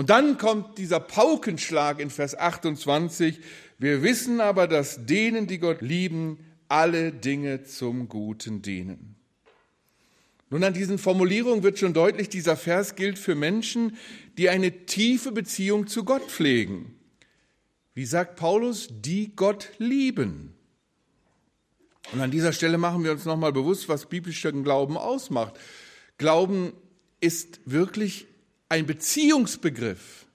[0.00, 3.38] Und dann kommt dieser Paukenschlag in Vers 28.
[3.78, 9.16] Wir wissen aber, dass denen, die Gott lieben, alle Dinge zum Guten dienen.
[10.48, 13.98] Nun, an diesen Formulierungen wird schon deutlich, dieser Vers gilt für Menschen,
[14.38, 16.94] die eine tiefe Beziehung zu Gott pflegen.
[17.92, 20.54] Wie sagt Paulus, die Gott lieben.
[22.10, 25.60] Und an dieser Stelle machen wir uns nochmal bewusst, was biblischen Glauben ausmacht.
[26.16, 26.72] Glauben
[27.20, 28.28] ist wirklich
[28.70, 30.26] ein Beziehungsbegriff.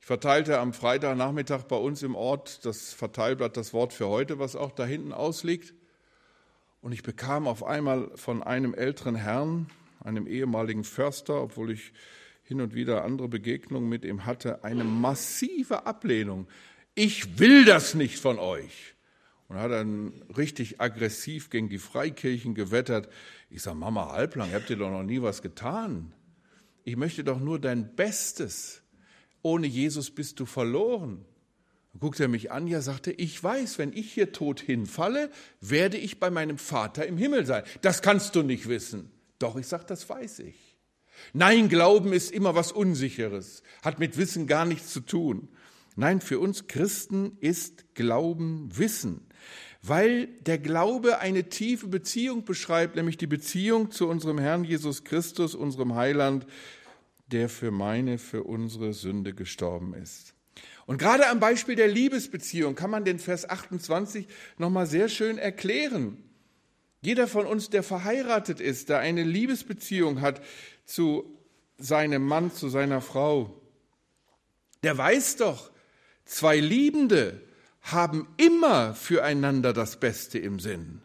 [0.00, 4.56] Ich verteilte am Freitagnachmittag bei uns im Ort das Verteilblatt, das Wort für heute, was
[4.56, 5.72] auch da hinten ausliegt.
[6.82, 11.92] Und ich bekam auf einmal von einem älteren Herrn, einem ehemaligen Förster, obwohl ich
[12.42, 16.48] hin und wieder andere Begegnungen mit ihm hatte, eine massive Ablehnung.
[16.96, 18.94] Ich will das nicht von euch.
[19.46, 23.08] Und hat dann richtig aggressiv gegen die Freikirchen gewettert.
[23.48, 26.12] Ich sage, Mama Halblang, habt ihr doch noch nie was getan
[26.86, 28.80] ich möchte doch nur dein Bestes.
[29.42, 31.24] Ohne Jesus bist du verloren.
[31.92, 35.96] Dann guckte er mich an, ja, sagte, ich weiß, wenn ich hier tot hinfalle, werde
[35.96, 37.64] ich bei meinem Vater im Himmel sein.
[37.82, 39.10] Das kannst du nicht wissen.
[39.40, 40.76] Doch, ich sag, das weiß ich.
[41.32, 45.48] Nein, Glauben ist immer was Unsicheres, hat mit Wissen gar nichts zu tun.
[45.96, 49.25] Nein, für uns Christen ist Glauben Wissen,
[49.88, 55.54] weil der Glaube eine tiefe Beziehung beschreibt, nämlich die Beziehung zu unserem Herrn Jesus Christus,
[55.54, 56.46] unserem Heiland,
[57.26, 60.34] der für meine, für unsere Sünde gestorben ist.
[60.86, 66.18] Und gerade am Beispiel der Liebesbeziehung kann man den Vers 28 nochmal sehr schön erklären.
[67.00, 70.40] Jeder von uns, der verheiratet ist, der eine Liebesbeziehung hat
[70.84, 71.38] zu
[71.78, 73.60] seinem Mann, zu seiner Frau,
[74.82, 75.70] der weiß doch,
[76.24, 77.42] zwei Liebende
[77.92, 81.02] haben immer füreinander das Beste im Sinn.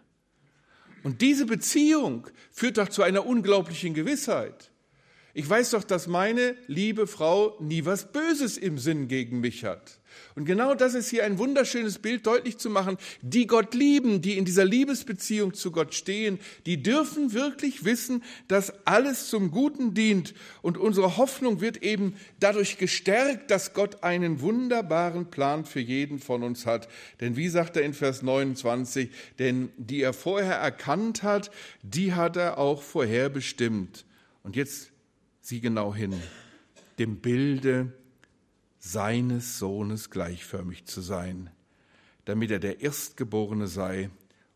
[1.04, 4.72] Und diese Beziehung führt doch zu einer unglaublichen Gewissheit.
[5.34, 10.01] Ich weiß doch, dass meine liebe Frau nie was Böses im Sinn gegen mich hat.
[10.36, 12.98] Und genau das ist hier ein wunderschönes Bild deutlich zu machen.
[13.22, 18.86] Die Gott lieben, die in dieser Liebesbeziehung zu Gott stehen, die dürfen wirklich wissen, dass
[18.86, 20.34] alles zum Guten dient.
[20.62, 26.44] Und unsere Hoffnung wird eben dadurch gestärkt, dass Gott einen wunderbaren Plan für jeden von
[26.44, 26.88] uns hat.
[27.20, 31.52] Denn wie sagt er in Vers 29, denn die er vorher erkannt hat,
[31.84, 34.06] die hat er auch vorher bestimmt.
[34.44, 34.92] Und jetzt
[35.42, 36.14] sieh genau hin,
[37.00, 37.94] dem Bilde
[38.84, 41.52] seines Sohnes gleichförmig zu sein,
[42.26, 44.10] damit er der Erstgeborene sei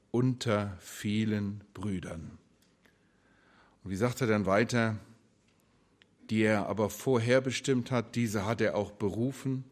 [0.10, 2.38] unter vielen Brüdern.
[3.84, 4.98] Und wie sagt er dann weiter,
[6.32, 9.64] die er aber vorherbestimmt hat, diese hat er auch berufen,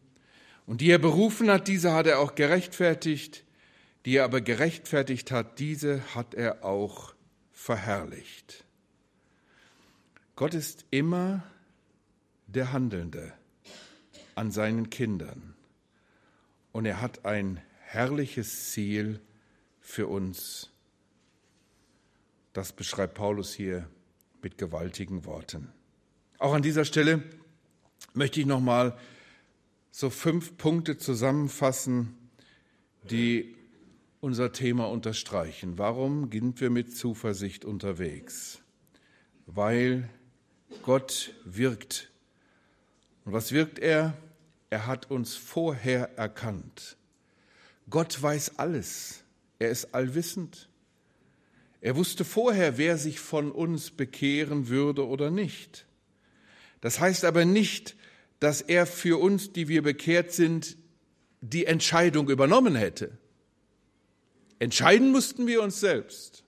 [0.66, 3.44] und die er berufen hat, diese hat er auch gerechtfertigt,
[4.06, 7.14] die er aber gerechtfertigt hat, diese hat er auch
[7.52, 8.64] verherrlicht.
[10.36, 11.42] Gott ist immer
[12.46, 13.34] der Handelnde
[14.34, 15.54] an seinen Kindern.
[16.72, 19.20] Und er hat ein herrliches Ziel
[19.80, 20.70] für uns.
[22.52, 23.88] Das beschreibt Paulus hier
[24.42, 25.72] mit gewaltigen Worten.
[26.38, 27.22] Auch an dieser Stelle
[28.12, 28.96] möchte ich nochmal
[29.90, 32.16] so fünf Punkte zusammenfassen,
[33.10, 33.54] die
[34.20, 35.78] unser Thema unterstreichen.
[35.78, 38.60] Warum sind wir mit Zuversicht unterwegs?
[39.46, 40.08] Weil
[40.82, 42.10] Gott wirkt.
[43.24, 44.16] Und was wirkt er?
[44.74, 46.96] Er hat uns vorher erkannt.
[47.88, 49.22] Gott weiß alles.
[49.60, 50.68] Er ist allwissend.
[51.80, 55.86] Er wusste vorher, wer sich von uns bekehren würde oder nicht.
[56.80, 57.94] Das heißt aber nicht,
[58.40, 60.76] dass er für uns, die wir bekehrt sind,
[61.40, 63.16] die Entscheidung übernommen hätte.
[64.58, 66.42] Entscheiden mussten wir uns selbst.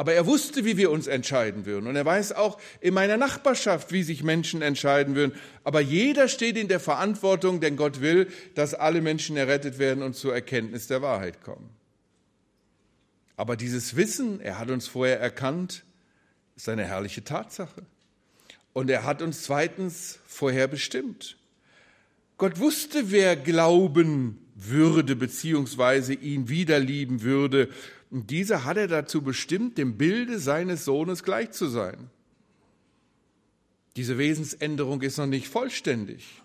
[0.00, 1.86] Aber er wusste, wie wir uns entscheiden würden.
[1.86, 5.38] Und er weiß auch in meiner Nachbarschaft, wie sich Menschen entscheiden würden.
[5.62, 10.16] Aber jeder steht in der Verantwortung, denn Gott will, dass alle Menschen errettet werden und
[10.16, 11.68] zur Erkenntnis der Wahrheit kommen.
[13.36, 15.84] Aber dieses Wissen, er hat uns vorher erkannt,
[16.56, 17.82] ist eine herrliche Tatsache.
[18.72, 21.36] Und er hat uns zweitens vorher bestimmt.
[22.38, 27.68] Gott wusste, wer glauben würde, beziehungsweise ihn wieder lieben würde
[28.10, 32.10] und dieser hat er dazu bestimmt, dem Bilde seines Sohnes gleich zu sein.
[33.96, 36.42] Diese Wesensänderung ist noch nicht vollständig.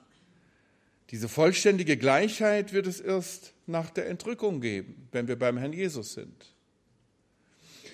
[1.12, 6.13] Diese vollständige Gleichheit wird es erst nach der Entrückung geben, wenn wir beim Herrn Jesus
[6.13, 6.54] sind.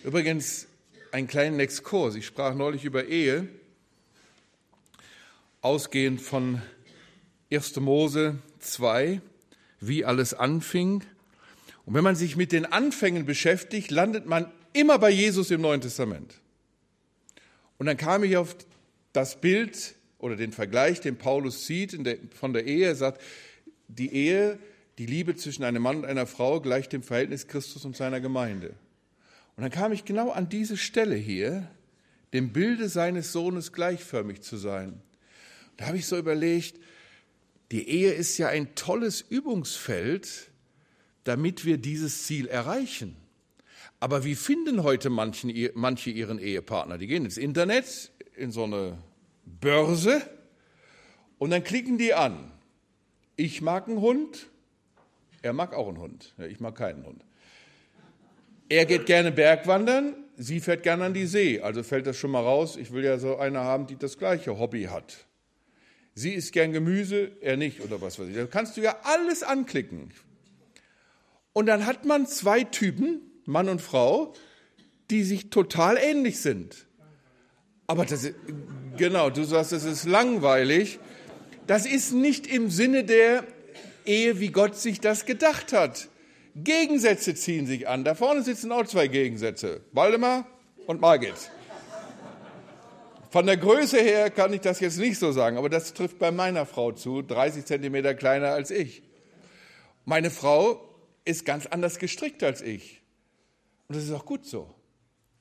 [0.03, 0.67] Übrigens,
[1.11, 2.15] einen kleinen Exkurs.
[2.15, 3.47] Ich sprach neulich über Ehe,
[5.61, 6.61] ausgehend von
[7.51, 7.75] 1.
[7.77, 9.21] Mose 2,
[9.79, 11.03] wie alles anfing
[11.85, 15.81] und wenn man sich mit den Anfängen beschäftigt, landet man immer bei Jesus im Neuen
[15.81, 16.35] Testament.
[17.77, 18.55] Und dann kam ich auf
[19.13, 22.85] das Bild oder den Vergleich, den Paulus sieht der, von der Ehe.
[22.85, 23.21] Er sagt,
[23.87, 24.59] die Ehe,
[24.97, 28.75] die Liebe zwischen einem Mann und einer Frau gleicht dem Verhältnis Christus und seiner Gemeinde.
[29.55, 31.69] Und dann kam ich genau an diese Stelle hier,
[32.33, 35.01] dem Bilde seines Sohnes gleichförmig zu sein.
[35.77, 36.79] Da habe ich so überlegt,
[37.71, 40.50] die Ehe ist ja ein tolles Übungsfeld,
[41.23, 43.15] damit wir dieses Ziel erreichen.
[43.99, 46.97] Aber wie finden heute manchen, manche ihren Ehepartner?
[46.97, 48.97] Die gehen ins Internet, in so eine
[49.45, 50.21] Börse
[51.37, 52.51] und dann klicken die an.
[53.35, 54.47] Ich mag einen Hund,
[55.41, 56.33] er mag auch einen Hund.
[56.49, 57.23] Ich mag keinen Hund.
[58.69, 61.59] Er geht gerne Bergwandern, sie fährt gerne an die See.
[61.59, 62.77] Also fällt das schon mal raus.
[62.77, 65.25] Ich will ja so eine haben, die das gleiche Hobby hat.
[66.13, 68.35] Sie isst gern Gemüse, er nicht oder was weiß ich.
[68.35, 70.11] Da kannst du ja alles anklicken.
[71.53, 74.33] Und dann hat man zwei Typen, Mann und Frau,
[75.09, 76.87] die sich total ähnlich sind.
[77.87, 78.35] Aber das ist,
[78.97, 80.99] genau, du sagst, das ist langweilig.
[81.67, 83.43] Das ist nicht im Sinne der
[84.05, 86.07] Ehe, wie Gott sich das gedacht hat.
[86.55, 88.03] Gegensätze ziehen sich an.
[88.03, 89.81] Da vorne sitzen auch zwei Gegensätze.
[89.91, 90.47] Waldemar
[90.87, 91.35] und Margit.
[93.29, 96.31] Von der Größe her kann ich das jetzt nicht so sagen, aber das trifft bei
[96.31, 99.03] meiner Frau zu, 30 Zentimeter kleiner als ich.
[100.03, 100.90] Meine Frau
[101.25, 103.01] ist ganz anders gestrickt als ich.
[103.87, 104.73] Und das ist auch gut so.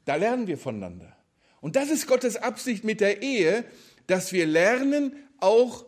[0.05, 1.17] Da lernen wir voneinander.
[1.61, 3.65] Und das ist Gottes Absicht mit der Ehe,
[4.07, 5.87] dass wir lernen, auch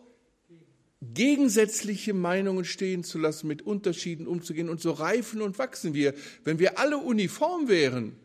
[1.01, 6.13] gegensätzliche Meinungen stehen zu lassen, mit Unterschieden umzugehen und so reifen und wachsen wir.
[6.43, 8.15] Wenn wir alle uniform wären,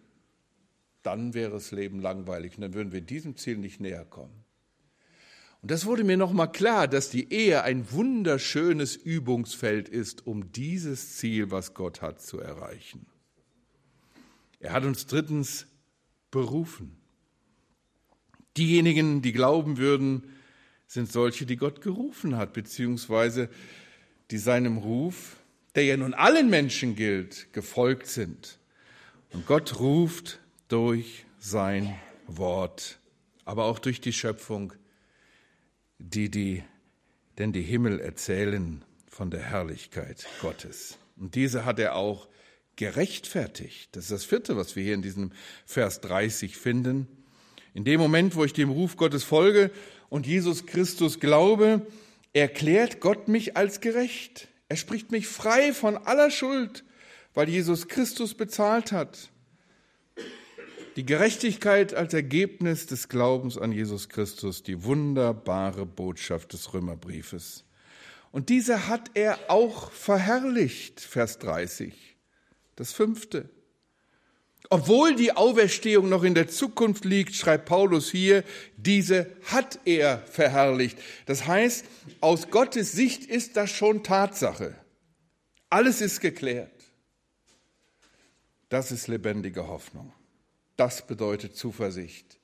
[1.03, 4.38] dann wäre das Leben langweilig und dann würden wir diesem Ziel nicht näher kommen.
[5.61, 11.17] Und das wurde mir nochmal klar, dass die Ehe ein wunderschönes Übungsfeld ist, um dieses
[11.17, 13.07] Ziel, was Gott hat, zu erreichen.
[14.61, 15.67] Er hat uns drittens
[16.31, 16.97] berufen.
[18.57, 20.35] Diejenigen, die glauben würden,
[20.87, 23.49] sind solche, die Gott gerufen hat, beziehungsweise
[24.31, 25.37] die seinem Ruf,
[25.75, 28.59] der ja nun allen Menschen gilt, gefolgt sind.
[29.33, 31.95] Und Gott ruft durch sein
[32.27, 32.99] Wort,
[33.45, 34.73] aber auch durch die Schöpfung,
[35.99, 36.63] die, die
[37.39, 40.99] denn die Himmel erzählen von der Herrlichkeit Gottes.
[41.17, 42.29] Und diese hat er auch
[42.77, 43.89] gerechtfertigt.
[43.93, 45.33] Das ist das vierte, was wir hier in diesem
[45.67, 47.09] Vers 30 finden.
[47.75, 49.71] In dem Moment, wo ich dem Ruf Gottes folge
[50.09, 51.87] und Jesus Christus glaube,
[52.33, 54.49] erklärt Gott mich als gerecht.
[54.69, 56.85] Er spricht mich frei von aller Schuld,
[57.35, 59.31] weil Jesus Christus bezahlt hat.
[60.99, 67.63] Die Gerechtigkeit als Ergebnis des Glaubens an Jesus Christus, die wunderbare Botschaft des Römerbriefes.
[68.33, 71.95] Und diese hat er auch verherrlicht, Vers 30.
[72.75, 73.49] Das fünfte.
[74.71, 78.43] Obwohl die Auferstehung noch in der Zukunft liegt, schreibt Paulus hier,
[78.77, 80.99] diese hat er verherrlicht.
[81.27, 81.87] Das heißt,
[82.21, 84.75] aus Gottes Sicht ist das schon Tatsache.
[85.71, 86.73] Alles ist geklärt.
[88.69, 90.13] Das ist lebendige Hoffnung.
[90.79, 92.39] Das bedeutet Zuversicht.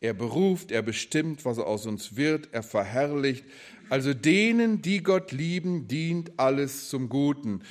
[0.00, 3.44] Er beruft, er bestimmt, was aus uns wird, er verherrlicht.
[3.90, 7.62] Also denen, die Gott lieben, dient alles zum Guten.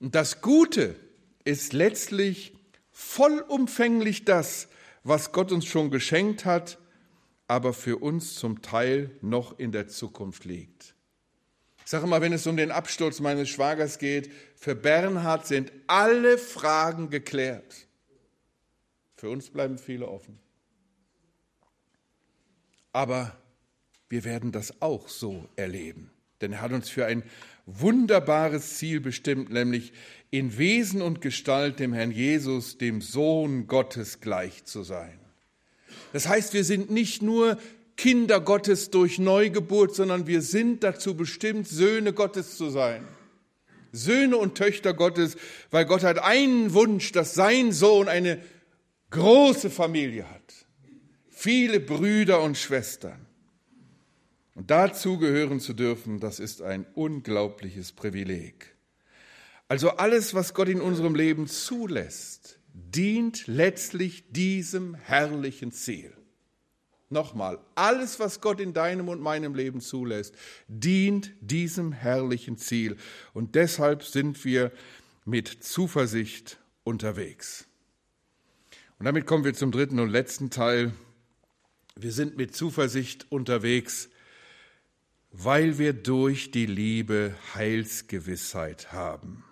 [0.00, 0.96] Und das Gute
[1.44, 2.54] ist letztlich
[2.90, 4.68] vollumfänglich das,
[5.04, 6.78] was Gott uns schon geschenkt hat,
[7.46, 10.94] aber für uns zum Teil noch in der Zukunft liegt.
[11.84, 16.38] Ich sage mal, wenn es um den Absturz meines Schwagers geht, für Bernhard sind alle
[16.38, 17.88] Fragen geklärt.
[19.20, 20.38] Für uns bleiben viele offen.
[22.90, 23.36] Aber
[24.08, 26.10] wir werden das auch so erleben.
[26.40, 27.22] Denn er hat uns für ein
[27.66, 29.92] wunderbares Ziel bestimmt, nämlich
[30.30, 35.20] in Wesen und Gestalt dem Herrn Jesus, dem Sohn Gottes gleich zu sein.
[36.14, 37.58] Das heißt, wir sind nicht nur
[37.98, 43.06] Kinder Gottes durch Neugeburt, sondern wir sind dazu bestimmt, Söhne Gottes zu sein.
[43.92, 45.36] Söhne und Töchter Gottes,
[45.70, 48.40] weil Gott hat einen Wunsch, dass sein Sohn eine
[49.10, 50.66] große Familie hat,
[51.28, 53.26] viele Brüder und Schwestern.
[54.54, 58.74] Und dazu gehören zu dürfen, das ist ein unglaubliches Privileg.
[59.68, 66.12] Also alles, was Gott in unserem Leben zulässt, dient letztlich diesem herrlichen Ziel.
[67.08, 70.34] Nochmal, alles, was Gott in deinem und meinem Leben zulässt,
[70.68, 72.96] dient diesem herrlichen Ziel.
[73.32, 74.70] Und deshalb sind wir
[75.24, 77.66] mit Zuversicht unterwegs.
[79.00, 80.92] Und damit kommen wir zum dritten und letzten Teil.
[81.96, 84.10] Wir sind mit Zuversicht unterwegs,
[85.32, 89.42] weil wir durch die Liebe Heilsgewissheit haben.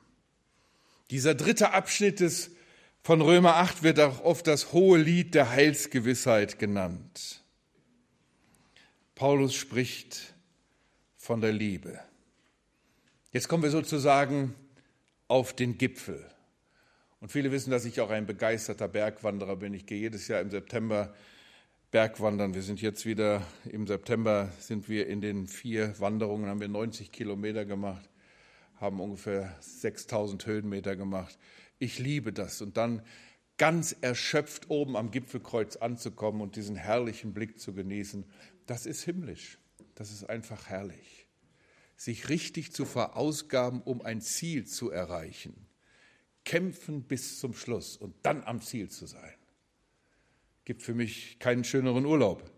[1.11, 2.51] Dieser dritte Abschnitt des,
[3.03, 7.43] von Römer 8 wird auch oft das hohe Lied der Heilsgewissheit genannt.
[9.15, 10.35] Paulus spricht
[11.17, 11.99] von der Liebe.
[13.33, 14.55] Jetzt kommen wir sozusagen
[15.27, 16.31] auf den Gipfel.
[17.21, 19.75] Und viele wissen, dass ich auch ein begeisterter Bergwanderer bin.
[19.75, 21.13] Ich gehe jedes Jahr im September
[21.91, 22.55] Bergwandern.
[22.55, 27.11] Wir sind jetzt wieder im September, sind wir in den vier Wanderungen, haben wir 90
[27.11, 28.09] Kilometer gemacht,
[28.77, 31.37] haben ungefähr 6000 Höhenmeter gemacht.
[31.81, 32.63] Ich liebe das.
[32.63, 33.03] Und dann
[33.57, 38.27] ganz erschöpft oben am Gipfelkreuz anzukommen und diesen herrlichen Blick zu genießen,
[38.67, 39.59] das ist himmlisch.
[39.97, 41.27] Das ist einfach herrlich.
[41.97, 45.68] Sich richtig zu verausgaben, um ein Ziel zu erreichen
[46.49, 49.35] kämpfen bis zum Schluss und dann am Ziel zu sein.
[50.65, 52.51] Gibt für mich keinen schöneren Urlaub.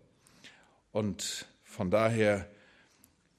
[0.93, 2.49] Und von daher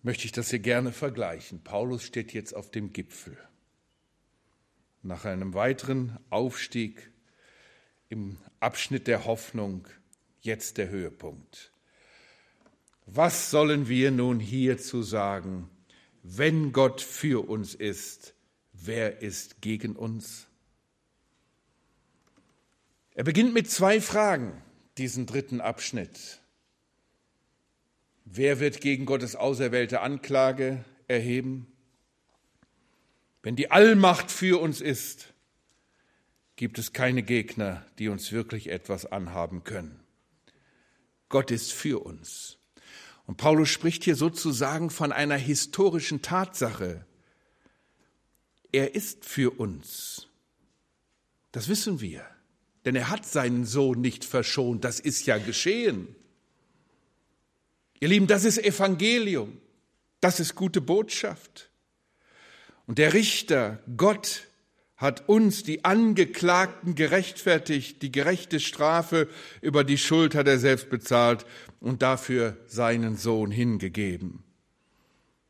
[0.02, 1.64] möchte ich das hier gerne vergleichen.
[1.64, 3.38] Paulus steht jetzt auf dem Gipfel.
[5.02, 7.10] Nach einem weiteren Aufstieg
[8.10, 9.88] im Abschnitt der Hoffnung,
[10.42, 11.72] jetzt der Höhepunkt.
[13.06, 15.70] Was sollen wir nun hierzu sagen,
[16.22, 18.34] wenn Gott für uns ist?
[18.87, 20.47] Wer ist gegen uns?
[23.14, 24.62] Er beginnt mit zwei Fragen,
[24.99, 26.40] diesen dritten Abschnitt.
[28.25, 31.66] Wer wird gegen Gottes auserwählte Anklage erheben?
[33.42, 35.33] Wenn die Allmacht für uns ist,
[36.57, 40.01] gibt es keine Gegner, die uns wirklich etwas anhaben können.
[41.29, 42.59] Gott ist für uns.
[43.27, 47.05] Und Paulus spricht hier sozusagen von einer historischen Tatsache.
[48.73, 50.29] Er ist für uns.
[51.53, 52.25] Das wissen wir.
[52.85, 54.85] Denn er hat seinen Sohn nicht verschont.
[54.85, 56.16] Das ist ja geschehen.
[58.01, 59.59] Ihr Lieben, das ist Evangelium.
[60.20, 61.70] Das ist gute Botschaft.
[62.87, 64.49] Und der Richter, Gott,
[64.97, 69.29] hat uns, die Angeklagten, gerechtfertigt, die gerechte Strafe
[69.61, 71.45] über die Schuld hat er selbst bezahlt
[71.81, 74.45] und dafür seinen Sohn hingegeben.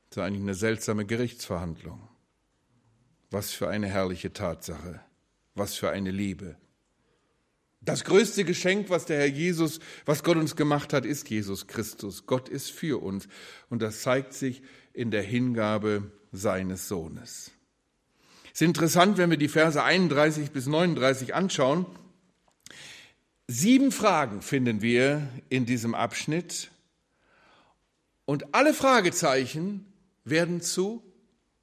[0.08, 2.11] Das ist eigentlich eine seltsame Gerichtsverhandlung.
[3.32, 5.00] Was für eine herrliche Tatsache,
[5.54, 6.56] was für eine Liebe.
[7.80, 12.26] Das größte Geschenk, was der Herr Jesus, was Gott uns gemacht hat, ist Jesus Christus.
[12.26, 13.26] Gott ist für uns
[13.70, 14.62] und das zeigt sich
[14.92, 17.52] in der Hingabe seines Sohnes.
[18.54, 21.86] Es ist interessant, wenn wir die Verse 31 bis 39 anschauen.
[23.48, 26.70] Sieben Fragen finden wir in diesem Abschnitt
[28.26, 29.90] und alle Fragezeichen
[30.24, 31.02] werden zu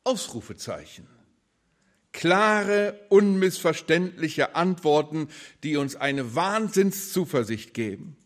[0.03, 1.18] Ausrufezeichen.
[2.11, 5.29] Klare, unmissverständliche Antworten,
[5.63, 8.17] die uns eine Wahnsinnszuversicht geben.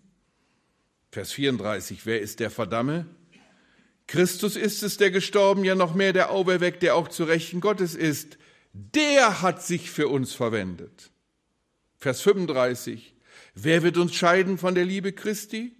[1.12, 3.06] Vers 34, wer ist der Verdamme?
[4.08, 7.96] Christus ist es, der gestorben, ja noch mehr der Auferweckt, der auch zu Rechten Gottes
[7.96, 8.38] ist
[8.74, 11.12] der hat sich für uns verwendet.
[11.98, 13.16] Vers 35.
[13.54, 15.76] Wer wird uns scheiden von der Liebe Christi?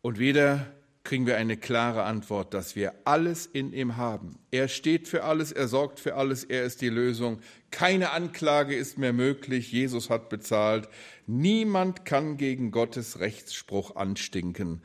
[0.00, 0.74] Und wieder
[1.06, 4.40] kriegen wir eine klare Antwort, dass wir alles in ihm haben.
[4.50, 7.40] Er steht für alles, er sorgt für alles, er ist die Lösung.
[7.70, 10.88] Keine Anklage ist mehr möglich, Jesus hat bezahlt.
[11.26, 14.82] Niemand kann gegen Gottes Rechtsspruch anstinken.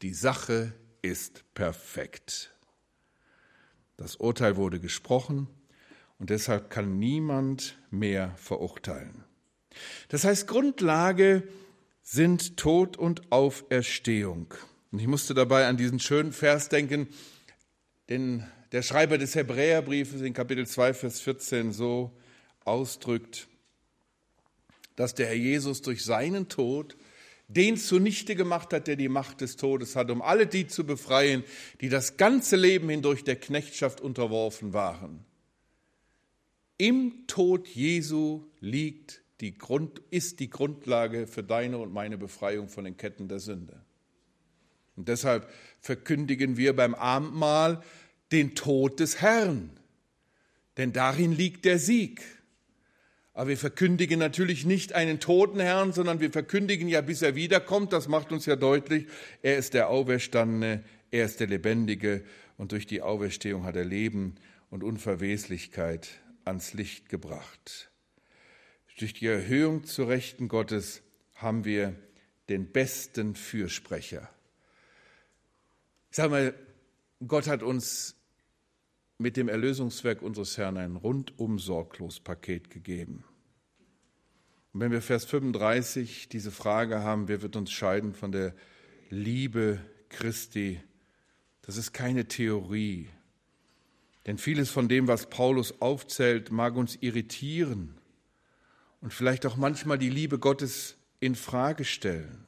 [0.00, 2.54] Die Sache ist perfekt.
[3.96, 5.48] Das Urteil wurde gesprochen,
[6.20, 9.24] und deshalb kann niemand mehr verurteilen.
[10.08, 11.42] Das heißt, Grundlage
[12.00, 14.54] sind Tod und Auferstehung.
[14.94, 17.08] Und ich musste dabei an diesen schönen Vers denken,
[18.08, 22.16] den der Schreiber des Hebräerbriefes in Kapitel 2, Vers 14 so
[22.64, 23.48] ausdrückt,
[24.94, 26.96] dass der Herr Jesus durch seinen Tod
[27.48, 31.42] den zunichte gemacht hat, der die Macht des Todes hat, um alle die zu befreien,
[31.80, 35.24] die das ganze Leben hindurch der Knechtschaft unterworfen waren.
[36.78, 42.84] Im Tod Jesu liegt die Grund, ist die Grundlage für deine und meine Befreiung von
[42.84, 43.83] den Ketten der Sünde.
[44.96, 47.82] Und deshalb verkündigen wir beim Abendmahl
[48.32, 49.70] den Tod des Herrn,
[50.76, 52.22] denn darin liegt der Sieg.
[53.32, 57.92] Aber wir verkündigen natürlich nicht einen toten Herrn, sondern wir verkündigen ja, bis er wiederkommt.
[57.92, 59.06] Das macht uns ja deutlich,
[59.42, 62.24] er ist der Auferstandene, er ist der Lebendige
[62.56, 64.36] und durch die Auferstehung hat er Leben
[64.70, 66.08] und Unverweslichkeit
[66.44, 67.90] ans Licht gebracht.
[68.98, 71.02] Durch die Erhöhung zu Rechten Gottes
[71.34, 71.96] haben wir
[72.48, 74.28] den besten Fürsprecher.
[76.14, 76.54] Ich sage mal,
[77.26, 78.14] Gott hat uns
[79.18, 83.24] mit dem Erlösungswerk unseres Herrn ein rundum sorglos Paket gegeben.
[84.72, 88.54] Und wenn wir Vers 35 diese Frage haben, wer wird uns scheiden von der
[89.10, 90.80] Liebe Christi,
[91.62, 93.08] das ist keine Theorie,
[94.28, 97.98] denn vieles von dem, was Paulus aufzählt, mag uns irritieren
[99.00, 102.43] und vielleicht auch manchmal die Liebe Gottes in Frage stellen.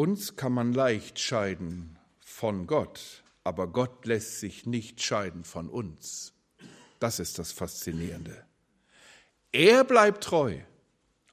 [0.00, 6.32] Uns kann man leicht scheiden von Gott, aber Gott lässt sich nicht scheiden von uns.
[7.00, 8.46] Das ist das Faszinierende.
[9.52, 10.56] Er bleibt treu,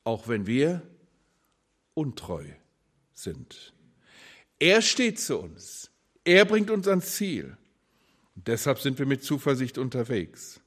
[0.03, 0.81] auch wenn wir
[1.93, 2.43] untreu
[3.13, 3.73] sind.
[4.59, 5.89] Er steht zu uns.
[6.25, 7.55] Er bringt uns ans Ziel.
[8.35, 10.59] Deshalb sind wir mit Zuversicht unterwegs.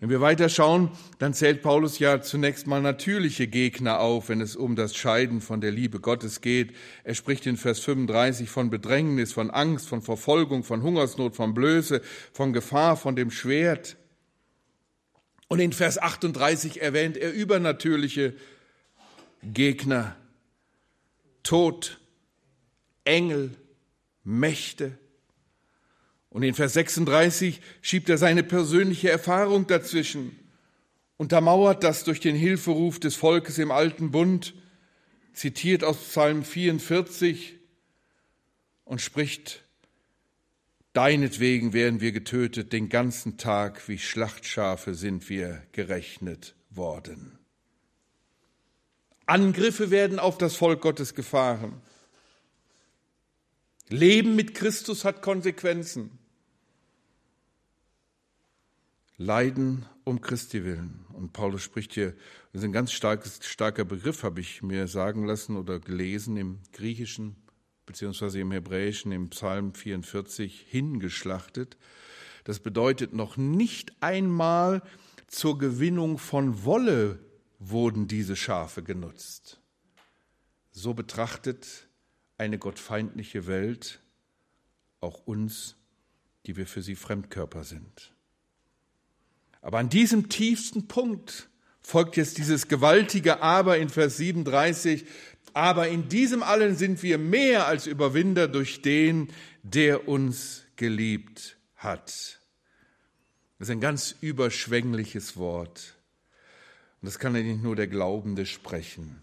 [0.00, 4.56] Wenn wir weiter schauen, dann zählt Paulus ja zunächst mal natürliche Gegner auf, wenn es
[4.56, 6.74] um das Scheiden von der Liebe Gottes geht.
[7.04, 12.00] Er spricht in Vers 35 von Bedrängnis, von Angst, von Verfolgung, von Hungersnot, von Blöße,
[12.32, 13.98] von Gefahr, von dem Schwert.
[15.48, 18.32] Und in Vers 38 erwähnt er übernatürliche
[19.42, 20.16] Gegner,
[21.42, 22.00] Tod,
[23.04, 23.54] Engel,
[24.24, 24.98] Mächte,
[26.30, 30.38] und in Vers 36 schiebt er seine persönliche Erfahrung dazwischen,
[31.16, 34.54] untermauert das durch den Hilferuf des Volkes im alten Bund,
[35.34, 37.56] zitiert aus Psalm 44
[38.84, 39.62] und spricht,
[40.92, 47.38] Deinetwegen werden wir getötet, den ganzen Tag wie Schlachtschafe sind wir gerechnet worden.
[49.26, 51.80] Angriffe werden auf das Volk Gottes gefahren.
[53.88, 56.18] Leben mit Christus hat Konsequenzen.
[59.20, 61.04] Leiden um Christi willen.
[61.12, 62.14] Und Paulus spricht hier,
[62.52, 66.60] das ist ein ganz starkes, starker Begriff, habe ich mir sagen lassen oder gelesen im
[66.72, 67.36] Griechischen
[67.84, 71.76] beziehungsweise im Hebräischen im Psalm 44 hingeschlachtet.
[72.44, 74.80] Das bedeutet noch nicht einmal
[75.26, 77.18] zur Gewinnung von Wolle
[77.58, 79.60] wurden diese Schafe genutzt.
[80.70, 81.90] So betrachtet
[82.38, 84.00] eine gottfeindliche Welt
[85.00, 85.76] auch uns,
[86.46, 88.14] die wir für sie Fremdkörper sind.
[89.62, 91.48] Aber an diesem tiefsten Punkt
[91.80, 95.04] folgt jetzt dieses gewaltige Aber in Vers 37.
[95.52, 99.32] Aber in diesem allen sind wir mehr als Überwinder durch den,
[99.62, 102.40] der uns geliebt hat.
[103.58, 105.96] Das ist ein ganz überschwängliches Wort.
[107.02, 109.20] Und das kann ja nicht nur der Glaubende sprechen.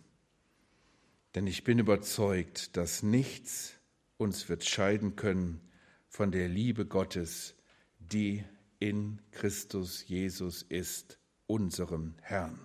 [1.33, 3.73] Denn ich bin überzeugt, dass nichts
[4.17, 5.61] uns wird scheiden können
[6.07, 7.55] von der Liebe Gottes,
[7.99, 8.43] die
[8.79, 12.59] in Christus Jesus ist, unserem Herrn.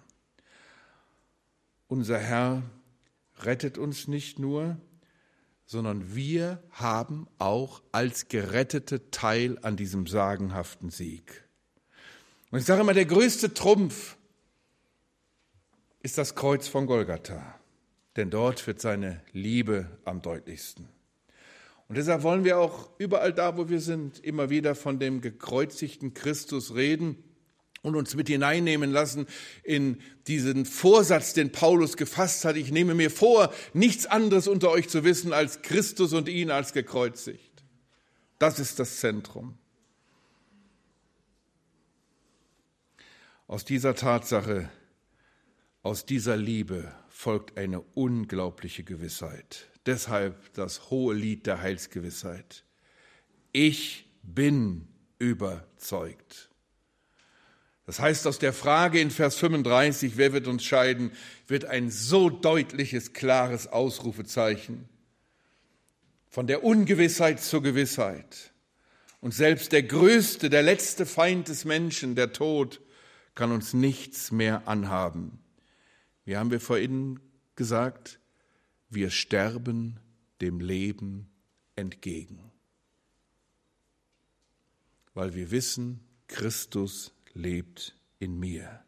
[1.88, 2.62] Unser Herr
[3.38, 4.76] rettet uns nicht nur,
[5.66, 11.44] sondern wir haben auch als Gerettete Teil an diesem sagenhaften Sieg.
[12.50, 14.16] Und ich sage immer, der größte Trumpf
[16.00, 17.58] ist das Kreuz von Golgatha,
[18.16, 20.88] denn dort wird seine Liebe am deutlichsten.
[21.92, 26.14] Und deshalb wollen wir auch überall da, wo wir sind, immer wieder von dem gekreuzigten
[26.14, 27.22] Christus reden
[27.82, 29.26] und uns mit hineinnehmen lassen
[29.62, 32.56] in diesen Vorsatz, den Paulus gefasst hat.
[32.56, 36.72] Ich nehme mir vor, nichts anderes unter euch zu wissen als Christus und ihn als
[36.72, 37.62] gekreuzigt.
[38.38, 39.58] Das ist das Zentrum.
[43.46, 44.70] Aus dieser Tatsache,
[45.82, 49.68] aus dieser Liebe folgt eine unglaubliche Gewissheit.
[49.86, 52.64] Deshalb das hohe Lied der Heilsgewissheit.
[53.52, 56.50] Ich bin überzeugt.
[57.84, 61.10] Das heißt, aus der Frage in Vers 35, wer wird uns scheiden,
[61.48, 64.88] wird ein so deutliches, klares Ausrufezeichen
[66.30, 68.52] von der Ungewissheit zur Gewissheit.
[69.20, 72.80] Und selbst der größte, der letzte Feind des Menschen, der Tod,
[73.34, 75.38] kann uns nichts mehr anhaben.
[76.24, 77.20] Wie haben wir vorhin
[77.54, 78.18] gesagt?
[78.94, 79.98] Wir sterben
[80.42, 81.30] dem Leben
[81.76, 82.52] entgegen,
[85.14, 88.84] weil wir wissen, Christus lebt in mir.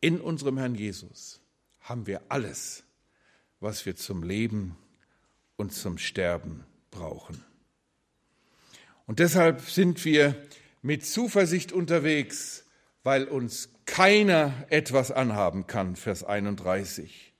[0.00, 1.40] In unserem Herrn Jesus
[1.78, 2.82] haben wir alles,
[3.60, 4.76] was wir zum Leben
[5.54, 7.44] und zum Sterben brauchen.
[9.06, 10.34] Und deshalb sind wir
[10.82, 12.64] mit Zuversicht unterwegs,
[13.04, 17.31] weil uns keiner etwas anhaben kann, Vers 31.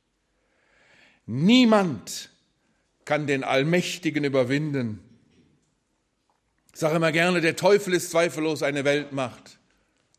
[1.27, 2.31] Niemand
[3.05, 5.01] kann den Allmächtigen überwinden,
[6.73, 9.59] ich sage immer gerne, der Teufel ist zweifellos eine Weltmacht,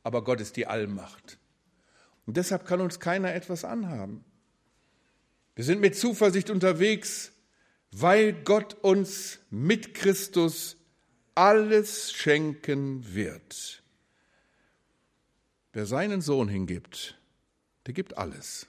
[0.04, 1.40] aber Gott ist die Allmacht.
[2.26, 4.24] Und deshalb kann uns keiner etwas anhaben.
[5.56, 7.32] Wir sind mit Zuversicht unterwegs,
[7.92, 10.78] weil Gott uns mit Christus
[11.36, 13.84] alles schenken wird.
[15.74, 17.18] Wer seinen Sohn hingibt,
[17.88, 18.68] der gibt alles.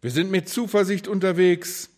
[0.00, 1.90] Wir sind mit Zuversicht unterwegs,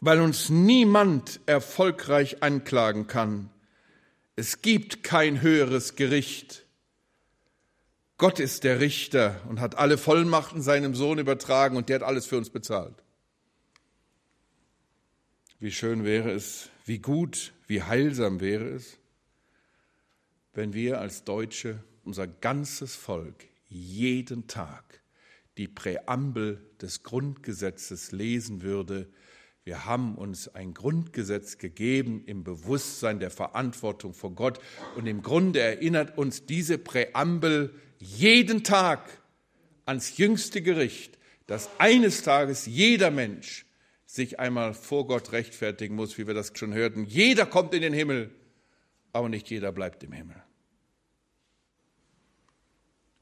[0.00, 3.50] weil uns niemand erfolgreich anklagen kann.
[4.36, 6.64] Es gibt kein höheres Gericht.
[8.16, 12.24] Gott ist der Richter und hat alle Vollmachten seinem Sohn übertragen und der hat alles
[12.24, 13.02] für uns bezahlt.
[15.58, 18.96] Wie schön wäre es, wie gut, wie heilsam wäre es,
[20.54, 24.99] wenn wir als Deutsche, unser ganzes Volk, jeden Tag
[25.58, 29.10] die Präambel des Grundgesetzes lesen würde,
[29.64, 34.58] wir haben uns ein Grundgesetz gegeben im Bewusstsein der Verantwortung vor Gott.
[34.96, 39.22] Und im Grunde erinnert uns diese Präambel jeden Tag
[39.84, 43.66] ans jüngste Gericht, dass eines Tages jeder Mensch
[44.06, 47.04] sich einmal vor Gott rechtfertigen muss, wie wir das schon hörten.
[47.04, 48.30] Jeder kommt in den Himmel,
[49.12, 50.42] aber nicht jeder bleibt im Himmel.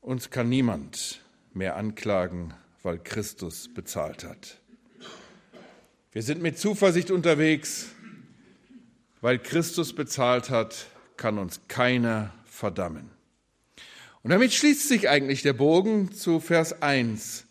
[0.00, 1.20] Uns kann niemand
[1.58, 4.58] mehr anklagen, weil Christus bezahlt hat.
[6.12, 7.88] Wir sind mit Zuversicht unterwegs.
[9.20, 10.86] Weil Christus bezahlt hat,
[11.16, 13.10] kann uns keiner verdammen.
[14.22, 17.44] Und damit schließt sich eigentlich der Bogen zu Vers 1.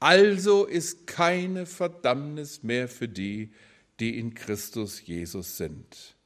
[0.00, 3.52] Also ist keine Verdammnis mehr für die,
[4.00, 6.16] die in Christus Jesus sind.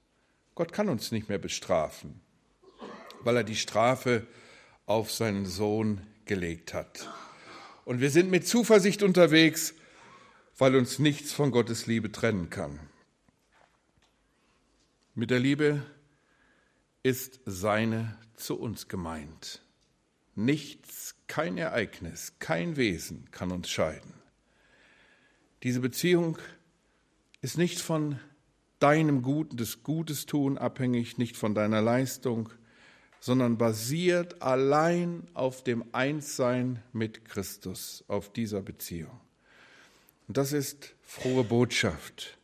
[0.54, 2.20] Gott kann uns nicht mehr bestrafen,
[3.20, 4.26] weil er die Strafe
[4.86, 7.06] auf seinen Sohn gelegt hat.
[7.86, 9.72] Und wir sind mit Zuversicht unterwegs,
[10.58, 12.80] weil uns nichts von Gottes Liebe trennen kann.
[15.14, 15.86] Mit der Liebe
[17.04, 19.62] ist seine zu uns gemeint.
[20.34, 24.14] Nichts, kein Ereignis, kein Wesen kann uns scheiden.
[25.62, 26.38] Diese Beziehung
[27.40, 28.18] ist nicht von
[28.80, 32.48] deinem Guten, des Gutes tun abhängig, nicht von deiner Leistung,
[33.26, 39.20] sondern basiert allein auf dem Einssein mit Christus, auf dieser Beziehung.
[40.28, 42.38] Und das ist frohe Botschaft.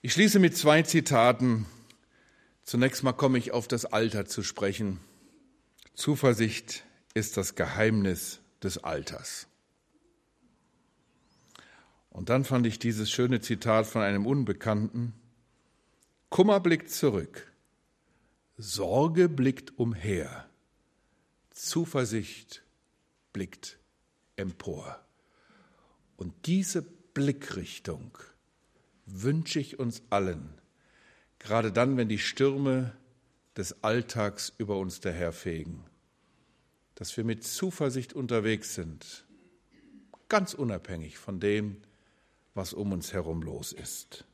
[0.00, 1.66] Ich schließe mit zwei Zitaten.
[2.62, 5.00] Zunächst mal komme ich auf das Alter zu sprechen.
[5.94, 6.84] Zuversicht
[7.14, 9.48] ist das Geheimnis des Alters.
[12.10, 15.14] Und dann fand ich dieses schöne Zitat von einem Unbekannten.
[16.28, 17.50] Kummer blickt zurück,
[18.56, 20.48] Sorge blickt umher,
[21.50, 22.62] Zuversicht
[23.32, 23.80] blickt
[24.36, 25.04] empor.
[26.16, 28.16] Und diese Blickrichtung
[29.06, 30.54] wünsche ich uns allen,
[31.40, 32.96] gerade dann, wenn die Stürme
[33.56, 35.80] des Alltags über uns daherfegen,
[36.94, 39.26] dass wir mit Zuversicht unterwegs sind,
[40.28, 41.78] ganz unabhängig von dem,
[42.54, 44.24] was um uns herum los ist.